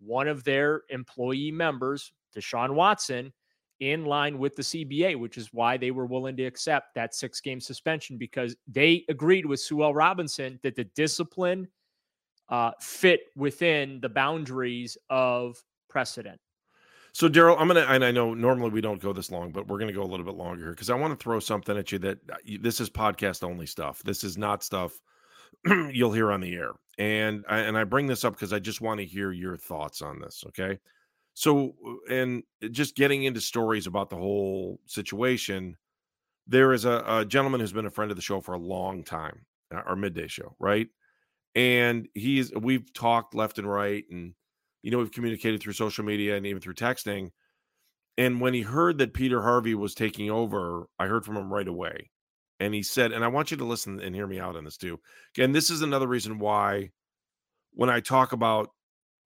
one 0.00 0.28
of 0.28 0.44
their 0.44 0.82
employee 0.90 1.52
members, 1.52 2.12
Deshaun 2.36 2.74
Watson, 2.74 3.32
in 3.80 4.04
line 4.04 4.38
with 4.38 4.56
the 4.56 4.62
CBA, 4.62 5.18
which 5.18 5.38
is 5.38 5.52
why 5.52 5.76
they 5.76 5.90
were 5.90 6.06
willing 6.06 6.36
to 6.36 6.44
accept 6.44 6.94
that 6.94 7.14
six 7.14 7.40
game 7.40 7.60
suspension 7.60 8.18
because 8.18 8.56
they 8.66 9.04
agreed 9.08 9.46
with 9.46 9.60
Sue 9.60 9.82
L. 9.82 9.94
Robinson 9.94 10.58
that 10.62 10.74
the 10.74 10.84
discipline 10.84 11.68
uh, 12.50 12.72
fit 12.80 13.20
within 13.36 14.00
the 14.00 14.08
boundaries 14.08 14.98
of 15.08 15.62
precedent. 15.88 16.40
So, 17.12 17.28
Daryl, 17.28 17.56
I'm 17.58 17.66
gonna, 17.68 17.86
and 17.88 18.04
I 18.04 18.10
know 18.10 18.34
normally 18.34 18.70
we 18.70 18.80
don't 18.80 19.00
go 19.00 19.12
this 19.12 19.30
long, 19.30 19.50
but 19.50 19.66
we're 19.66 19.78
gonna 19.78 19.92
go 19.92 20.02
a 20.02 20.04
little 20.04 20.26
bit 20.26 20.36
longer 20.36 20.64
here 20.64 20.70
because 20.70 20.90
I 20.90 20.94
want 20.94 21.18
to 21.18 21.22
throw 21.22 21.40
something 21.40 21.76
at 21.76 21.90
you 21.90 21.98
that 22.00 22.18
uh, 22.30 22.36
this 22.60 22.80
is 22.80 22.88
podcast 22.88 23.42
only 23.42 23.66
stuff. 23.66 24.02
This 24.04 24.22
is 24.22 24.38
not 24.38 24.62
stuff 24.62 25.00
you'll 25.90 26.12
hear 26.12 26.30
on 26.30 26.40
the 26.40 26.54
air, 26.54 26.72
and 26.98 27.44
I, 27.48 27.60
and 27.60 27.76
I 27.76 27.84
bring 27.84 28.06
this 28.06 28.24
up 28.24 28.34
because 28.34 28.52
I 28.52 28.60
just 28.60 28.80
want 28.80 29.00
to 29.00 29.06
hear 29.06 29.32
your 29.32 29.56
thoughts 29.56 30.02
on 30.02 30.20
this. 30.20 30.44
Okay, 30.48 30.78
so 31.34 31.74
uh, 31.86 32.14
and 32.14 32.42
just 32.70 32.94
getting 32.94 33.24
into 33.24 33.40
stories 33.40 33.88
about 33.88 34.08
the 34.08 34.16
whole 34.16 34.80
situation, 34.86 35.76
there 36.46 36.72
is 36.72 36.84
a, 36.84 37.04
a 37.06 37.24
gentleman 37.24 37.60
who's 37.60 37.72
been 37.72 37.86
a 37.86 37.90
friend 37.90 38.12
of 38.12 38.16
the 38.16 38.22
show 38.22 38.40
for 38.40 38.54
a 38.54 38.58
long 38.58 39.02
time, 39.02 39.44
uh, 39.74 39.82
our 39.84 39.96
midday 39.96 40.28
show, 40.28 40.54
right? 40.60 40.86
And 41.54 42.08
he's 42.14 42.52
we've 42.54 42.92
talked 42.92 43.34
left 43.34 43.58
and 43.58 43.68
right, 43.68 44.04
and 44.10 44.34
you 44.82 44.90
know, 44.90 44.98
we've 44.98 45.12
communicated 45.12 45.60
through 45.60 45.72
social 45.74 46.04
media 46.04 46.36
and 46.36 46.46
even 46.46 46.60
through 46.60 46.74
texting. 46.74 47.30
And 48.16 48.40
when 48.40 48.54
he 48.54 48.62
heard 48.62 48.98
that 48.98 49.14
Peter 49.14 49.42
Harvey 49.42 49.74
was 49.74 49.94
taking 49.94 50.30
over, 50.30 50.86
I 50.98 51.06
heard 51.06 51.24
from 51.24 51.36
him 51.36 51.52
right 51.52 51.68
away. 51.68 52.10
And 52.58 52.74
he 52.74 52.82
said, 52.82 53.12
and 53.12 53.24
I 53.24 53.28
want 53.28 53.50
you 53.50 53.56
to 53.56 53.64
listen 53.64 54.00
and 54.00 54.14
hear 54.14 54.26
me 54.26 54.38
out 54.38 54.56
on 54.56 54.64
this 54.64 54.76
too. 54.76 55.00
And 55.38 55.54
this 55.54 55.70
is 55.70 55.80
another 55.80 56.06
reason 56.06 56.38
why 56.38 56.90
when 57.72 57.88
I 57.88 58.00
talk 58.00 58.32
about 58.32 58.68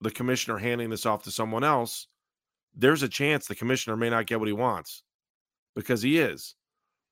the 0.00 0.10
commissioner 0.10 0.58
handing 0.58 0.90
this 0.90 1.06
off 1.06 1.24
to 1.24 1.30
someone 1.30 1.64
else, 1.64 2.06
there's 2.74 3.02
a 3.02 3.08
chance 3.08 3.46
the 3.46 3.54
commissioner 3.54 3.96
may 3.96 4.10
not 4.10 4.26
get 4.26 4.38
what 4.38 4.48
he 4.48 4.52
wants 4.52 5.02
because 5.74 6.02
he 6.02 6.18
is. 6.18 6.54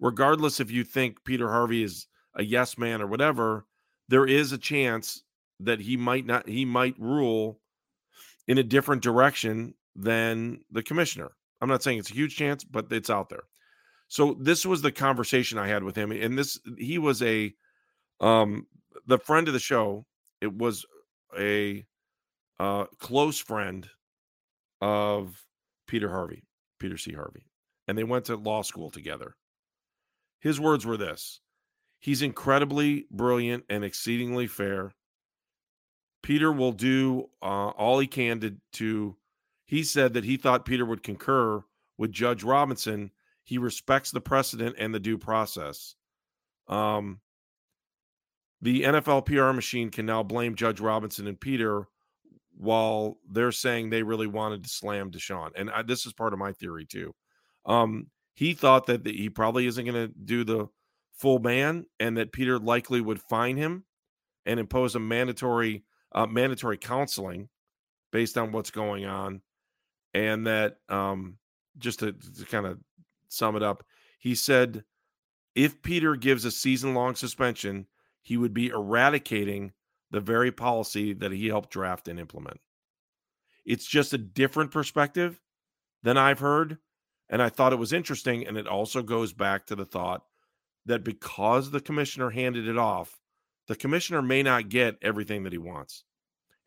Regardless 0.01 0.61
if 0.61 0.71
you 0.71 0.85
think 0.85 1.25
Peter 1.25 1.51
Harvey 1.51 1.83
is 1.83 2.07
a 2.37 2.45
yes 2.45 2.79
man 2.79 3.01
or 3.01 3.07
whatever, 3.07 3.67
there 4.09 4.27
is 4.27 4.53
a 4.53 4.59
chance 4.59 5.23
that 5.61 5.81
he 5.81 5.97
might 5.97 6.27
not, 6.27 6.49
he 6.49 6.65
might 6.65 6.99
rule 6.99 7.61
in 8.49 8.59
a 8.59 8.63
different 8.63 9.03
direction 9.03 9.75
than 9.95 10.61
the 10.71 10.83
commissioner. 10.83 11.31
I'm 11.61 11.69
not 11.69 11.83
saying 11.83 11.99
it's 11.99 12.11
a 12.11 12.15
huge 12.15 12.37
chance, 12.37 12.65
but 12.65 12.91
it's 12.91 13.11
out 13.11 13.29
there. 13.29 13.45
So 14.09 14.37
this 14.39 14.67
was 14.67 14.83
the 14.83 14.93
conversation 14.93 15.59
I 15.59 15.69
had 15.69 15.85
with 15.85 15.97
him, 15.97 16.13
and 16.13 16.37
this 16.37 16.59
he 16.77 16.99
was 16.99 17.23
a 17.23 17.55
um 18.21 18.67
the 19.07 19.19
friend 19.19 19.49
of 19.49 19.55
the 19.55 19.61
show. 19.61 20.05
It 20.41 20.53
was 20.53 20.85
a 21.39 21.87
uh 22.59 22.85
close 22.99 23.39
friend 23.39 23.89
of 24.81 25.43
Peter 25.87 26.11
Harvey, 26.11 26.45
Peter 26.79 26.99
C. 26.99 27.13
Harvey, 27.13 27.47
and 27.89 27.97
they 27.97 28.05
went 28.05 28.27
to 28.27 28.37
law 28.37 28.63
school 28.63 28.91
together. 28.91 29.37
His 30.41 30.61
words 30.61 30.85
were 30.85 30.97
this: 30.97 31.41
He's 32.03 32.21
incredibly 32.21 33.07
brilliant 33.13 33.65
and 33.71 33.85
exceedingly 33.85 34.49
fair. 34.49 34.91
Peter 36.21 36.53
will 36.53 36.73
do 36.73 37.31
uh, 37.41 37.69
all 37.69 38.01
he 38.01 38.09
can 38.09 38.41
to, 38.41 38.57
to. 38.73 39.17
He 39.67 39.85
said 39.85 40.15
that 40.15 40.25
he 40.25 40.37
thought 40.37 40.65
Peter 40.65 40.85
would 40.85 41.05
concur 41.05 41.63
with 41.97 42.11
Judge 42.11 42.43
Robinson. 42.43 43.13
He 43.45 43.57
respects 43.57 44.11
the 44.11 44.21
precedent 44.21 44.75
and 44.81 44.93
the 44.93 44.99
due 44.99 45.17
process. 45.17 45.95
Um, 46.67 47.21
the 48.61 48.83
NFL 48.83 49.25
PR 49.25 49.53
machine 49.53 49.91
can 49.91 50.05
now 50.05 50.25
blame 50.25 50.57
Judge 50.57 50.81
Robinson 50.81 51.29
and 51.29 51.41
Peter 51.41 51.87
while 52.59 53.17
they're 53.31 53.53
saying 53.53 53.91
they 53.91 54.03
really 54.03 54.27
wanted 54.27 54.65
to 54.65 54.69
slam 54.69 55.13
Deshaun. 55.13 55.51
And 55.55 55.71
I, 55.71 55.83
this 55.83 56.05
is 56.05 56.13
part 56.13 56.33
of 56.33 56.41
my 56.41 56.53
theory 56.53 56.85
too. 56.85 57.15
Um, 57.65 58.09
he 58.35 58.55
thought 58.55 58.87
that 58.87 59.05
the, 59.05 59.13
he 59.13 59.31
probably 59.31 59.69
isn't 59.69 59.85
going 59.85 60.09
to 60.09 60.13
do 60.25 60.43
the 60.43 60.67
full 61.13 61.39
ban 61.39 61.87
and 62.01 62.17
that 62.17 62.33
Peter 62.33 62.59
likely 62.59 63.01
would 63.01 63.21
fine 63.21 63.57
him 63.57 63.85
and 64.47 64.59
impose 64.59 64.95
a 64.95 65.01
mandatory 65.01 65.85
uh, 66.15 66.27
mandatory 66.27 66.77
counseling 66.77 67.49
based 68.11 68.37
on 68.37 68.53
what's 68.53 68.71
going 68.71 69.07
on, 69.07 69.41
and 70.13 70.47
that 70.47 70.77
um, 70.91 71.39
just 71.79 72.01
to, 72.01 72.13
to 72.13 72.45
kind 72.45 72.67
of 72.67 72.79
sum 73.29 73.57
it 73.57 73.63
up, 73.63 73.85
he 74.19 74.35
said 74.35 74.85
if 75.55 75.83
Peter 75.83 76.17
gives 76.17 76.45
a 76.45 76.51
season 76.51 76.95
long 76.95 77.15
suspension, 77.15 77.87
he 78.21 78.37
would 78.37 78.55
be 78.55 78.69
eradicating 78.69 79.73
the 80.11 80.21
very 80.21 80.53
policy 80.53 81.13
that 81.15 81.33
he 81.33 81.49
helped 81.49 81.71
draft 81.71 82.09
and 82.09 82.21
implement. 82.21 82.61
It's 83.65 83.87
just 83.87 84.13
a 84.13 84.19
different 84.19 84.71
perspective 84.71 85.41
than 86.03 86.17
I've 86.17 86.41
heard. 86.41 86.79
And 87.29 87.43
I 87.43 87.49
thought 87.49 87.73
it 87.73 87.79
was 87.79 87.93
interesting. 87.93 88.47
And 88.47 88.59
it 88.59 88.67
also 88.67 89.03
goes 89.03 89.33
back 89.33 89.67
to 89.67 89.77
the 89.77 89.85
thought 89.85 90.25
that 90.87 91.05
because 91.05 91.71
the 91.71 91.81
commissioner 91.81 92.31
handed 92.31 92.69
it 92.69 92.79
off, 92.79 93.21
the 93.69 93.77
commissioner 93.77 94.23
may 94.23 94.43
not 94.43 94.69
get 94.69 94.97
everything 95.03 95.45
that 95.45 95.53
he 95.53 95.59
wants. 95.59 96.05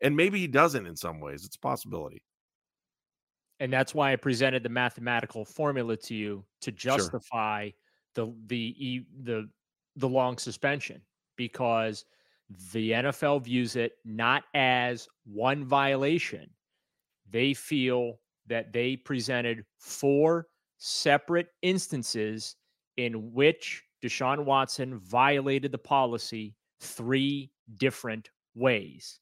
And 0.02 0.16
maybe 0.16 0.40
he 0.40 0.48
doesn't 0.48 0.86
in 0.86 0.96
some 0.96 1.20
ways. 1.20 1.44
It's 1.44 1.56
a 1.56 1.60
possibility. 1.60 2.24
and 3.60 3.72
that's 3.72 3.94
why 3.94 4.12
I 4.12 4.16
presented 4.16 4.62
the 4.62 4.68
mathematical 4.68 5.44
formula 5.44 5.96
to 5.98 6.14
you 6.14 6.44
to 6.60 6.72
justify 6.72 7.70
the 8.14 8.34
the 8.46 8.74
e- 8.78 9.06
the 9.22 9.48
the 9.96 10.08
long 10.08 10.36
suspension 10.38 11.02
because 11.36 12.04
the 12.72 12.92
NFL 12.92 13.40
views 13.40 13.76
it 13.76 13.92
not 14.04 14.44
as 14.54 15.08
one 15.24 15.64
violation. 15.64 16.50
They 17.30 17.54
feel 17.54 18.20
that 18.46 18.72
they 18.72 18.96
presented 18.96 19.66
four 19.80 20.48
separate 20.78 21.48
instances 21.62 22.56
in 22.96 23.32
which 23.32 23.84
Deshaun 24.06 24.44
Watson 24.44 24.98
violated 24.98 25.72
the 25.72 25.78
policy 25.78 26.54
three 26.80 27.50
different 27.78 28.30
ways. 28.54 29.18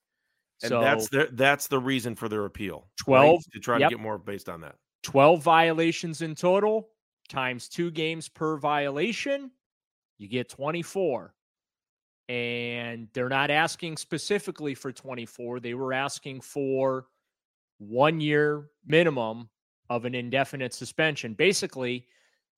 And 0.63 0.69
so 0.69 0.81
that's 0.81 1.09
the 1.09 1.29
that's 1.33 1.67
the 1.67 1.79
reason 1.79 2.15
for 2.15 2.29
their 2.29 2.45
appeal. 2.45 2.89
12, 2.99 3.43
to 3.53 3.61
try 3.61 3.79
yep. 3.79 3.91
to 3.91 3.97
get 3.97 4.03
more 4.03 4.19
based 4.19 4.49
on 4.49 4.61
that. 4.61 4.77
12 5.03 5.43
violations 5.43 6.23
in 6.23 6.35
total 6.35 6.89
times 7.29 7.69
two 7.69 7.91
games 7.91 8.29
per 8.29 8.57
violation, 8.57 9.51
you 10.19 10.29
get 10.29 10.49
24. 10.49 11.35
And 12.29 13.09
they're 13.13 13.29
not 13.29 13.51
asking 13.51 13.99
specifically 13.99 14.75
for 14.75 14.93
24. 14.93 15.61
They 15.61 15.75
were 15.75 15.93
asking 15.93 16.41
for 16.41 17.07
one 17.79 18.21
year 18.21 18.71
minimum 18.87 19.51
of 19.91 20.07
an 20.07 20.15
indefinite 20.15 20.73
suspension. 20.73 21.35
Basically, 21.35 22.07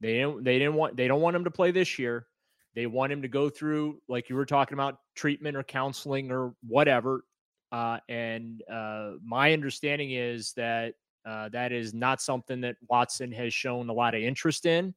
they 0.01 0.15
didn't 0.15 0.45
they 0.45 0.59
didn't 0.59 0.75
want 0.75 0.97
they 0.97 1.09
don't 1.09 1.21
want 1.21 1.37
him 1.37 1.45
to 1.45 1.51
play 1.51 1.71
this 1.71 1.99
year. 1.99 2.27
They 2.75 2.87
want 2.87 3.11
him 3.11 3.23
to 3.23 3.29
go 3.29 3.49
through, 3.49 4.03
like 4.07 4.29
you 4.29 4.37
were 4.37 4.45
talking 4.45 4.75
about, 4.75 4.99
treatment 5.15 5.57
or 5.57 5.63
counseling 5.63 6.31
or 6.31 6.55
whatever 6.67 7.25
Uh, 7.73 7.99
and 8.09 8.63
uh, 8.71 9.13
my 9.25 9.53
understanding 9.53 10.13
is 10.13 10.53
that 10.53 10.95
uh, 11.27 11.49
that 11.49 11.73
is 11.73 11.93
not 11.93 12.21
something 12.21 12.61
that 12.61 12.77
Watson 12.89 13.33
has 13.33 13.53
shown 13.53 13.89
a 13.89 13.93
lot 13.93 14.15
of 14.15 14.23
interest 14.23 14.67
in. 14.67 14.95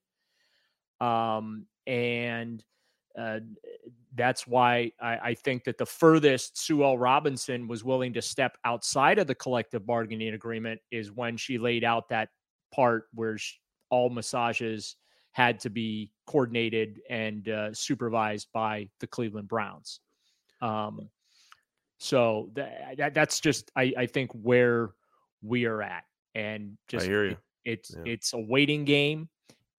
Um, 1.01 1.65
and 1.87 2.63
uh, 3.17 3.39
that's 4.15 4.45
why 4.45 4.91
I, 5.01 5.17
I, 5.17 5.33
think 5.33 5.63
that 5.63 5.77
the 5.77 5.85
furthest 5.85 6.59
Sue 6.59 6.83
L. 6.83 6.97
Robinson 6.97 7.67
was 7.67 7.83
willing 7.83 8.13
to 8.13 8.21
step 8.21 8.57
outside 8.65 9.17
of 9.17 9.25
the 9.27 9.33
collective 9.35 9.85
bargaining 9.85 10.33
agreement 10.33 10.79
is 10.91 11.11
when 11.11 11.37
she 11.37 11.57
laid 11.57 11.83
out 11.83 12.09
that 12.09 12.29
part 12.71 13.05
where 13.13 13.37
she, 13.37 13.55
all 13.89 14.09
massages 14.09 14.95
had 15.31 15.59
to 15.61 15.69
be 15.69 16.11
coordinated 16.25 17.01
and 17.09 17.49
uh, 17.49 17.73
supervised 17.73 18.47
by 18.53 18.89
the 18.99 19.07
Cleveland 19.07 19.47
Browns. 19.47 19.99
Um, 20.61 21.09
so 21.97 22.49
that, 22.55 22.95
that, 22.97 23.13
that's 23.13 23.39
just 23.39 23.71
I, 23.75 23.93
I 23.97 24.05
think 24.05 24.31
where 24.31 24.91
we 25.41 25.65
are 25.65 25.81
at, 25.81 26.03
and 26.35 26.77
just 26.87 27.05
I 27.05 27.09
hear 27.09 27.25
you. 27.25 27.31
It, 27.31 27.37
it's 27.65 27.95
yeah. 27.95 28.13
it's 28.13 28.33
a 28.33 28.39
waiting 28.39 28.85
game, 28.85 29.29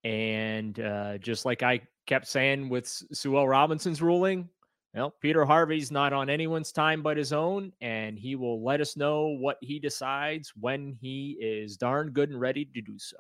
and 0.05 0.79
uh, 0.79 1.19
just 1.19 1.45
like 1.45 1.63
I 1.63 1.81
kept 2.07 2.27
saying 2.29 2.69
with 2.69 2.87
Sue 2.87 3.37
L. 3.37 3.49
Robinson's 3.49 4.03
ruling, 4.03 4.49
well, 4.95 5.15
Peter 5.21 5.45
Harvey's 5.45 5.91
not 5.91 6.13
on 6.13 6.29
anyone's 6.29 6.73
time 6.73 7.03
but 7.03 7.17
his 7.17 7.33
own, 7.33 7.73
and 7.81 8.19
he 8.19 8.37
will 8.37 8.63
let 8.63 8.81
us 8.81 8.97
know 8.97 9.29
what 9.29 9.57
he 9.61 9.79
decides 9.79 10.53
when 10.59 10.97
he 11.01 11.37
is 11.41 11.77
darn 11.77 12.11
good 12.11 12.31
and 12.31 12.41
ready 12.41 12.65
to 12.65 12.81
do 12.81 12.99
so. 12.99 13.17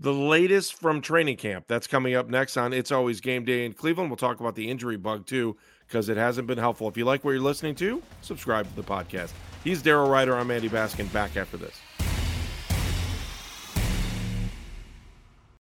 The 0.00 0.12
latest 0.12 0.74
from 0.74 1.00
training 1.00 1.38
camp 1.38 1.64
that's 1.66 1.88
coming 1.88 2.14
up 2.14 2.28
next 2.28 2.56
on 2.56 2.72
It's 2.72 2.92
Always 2.92 3.20
Game 3.20 3.44
Day 3.44 3.66
in 3.66 3.72
Cleveland. 3.72 4.10
We'll 4.10 4.16
talk 4.16 4.38
about 4.38 4.54
the 4.54 4.70
injury 4.70 4.96
bug 4.96 5.26
too, 5.26 5.56
because 5.88 6.08
it 6.08 6.16
hasn't 6.16 6.46
been 6.46 6.56
helpful. 6.58 6.86
If 6.86 6.96
you 6.96 7.04
like 7.04 7.24
what 7.24 7.32
you're 7.32 7.40
listening 7.40 7.74
to, 7.76 8.00
subscribe 8.20 8.68
to 8.68 8.76
the 8.76 8.84
podcast. 8.84 9.32
He's 9.64 9.82
Daryl 9.82 10.08
Ruiter. 10.08 10.36
I'm 10.36 10.52
Andy 10.52 10.68
Baskin. 10.68 11.12
Back 11.12 11.36
after 11.36 11.56
this. 11.56 11.74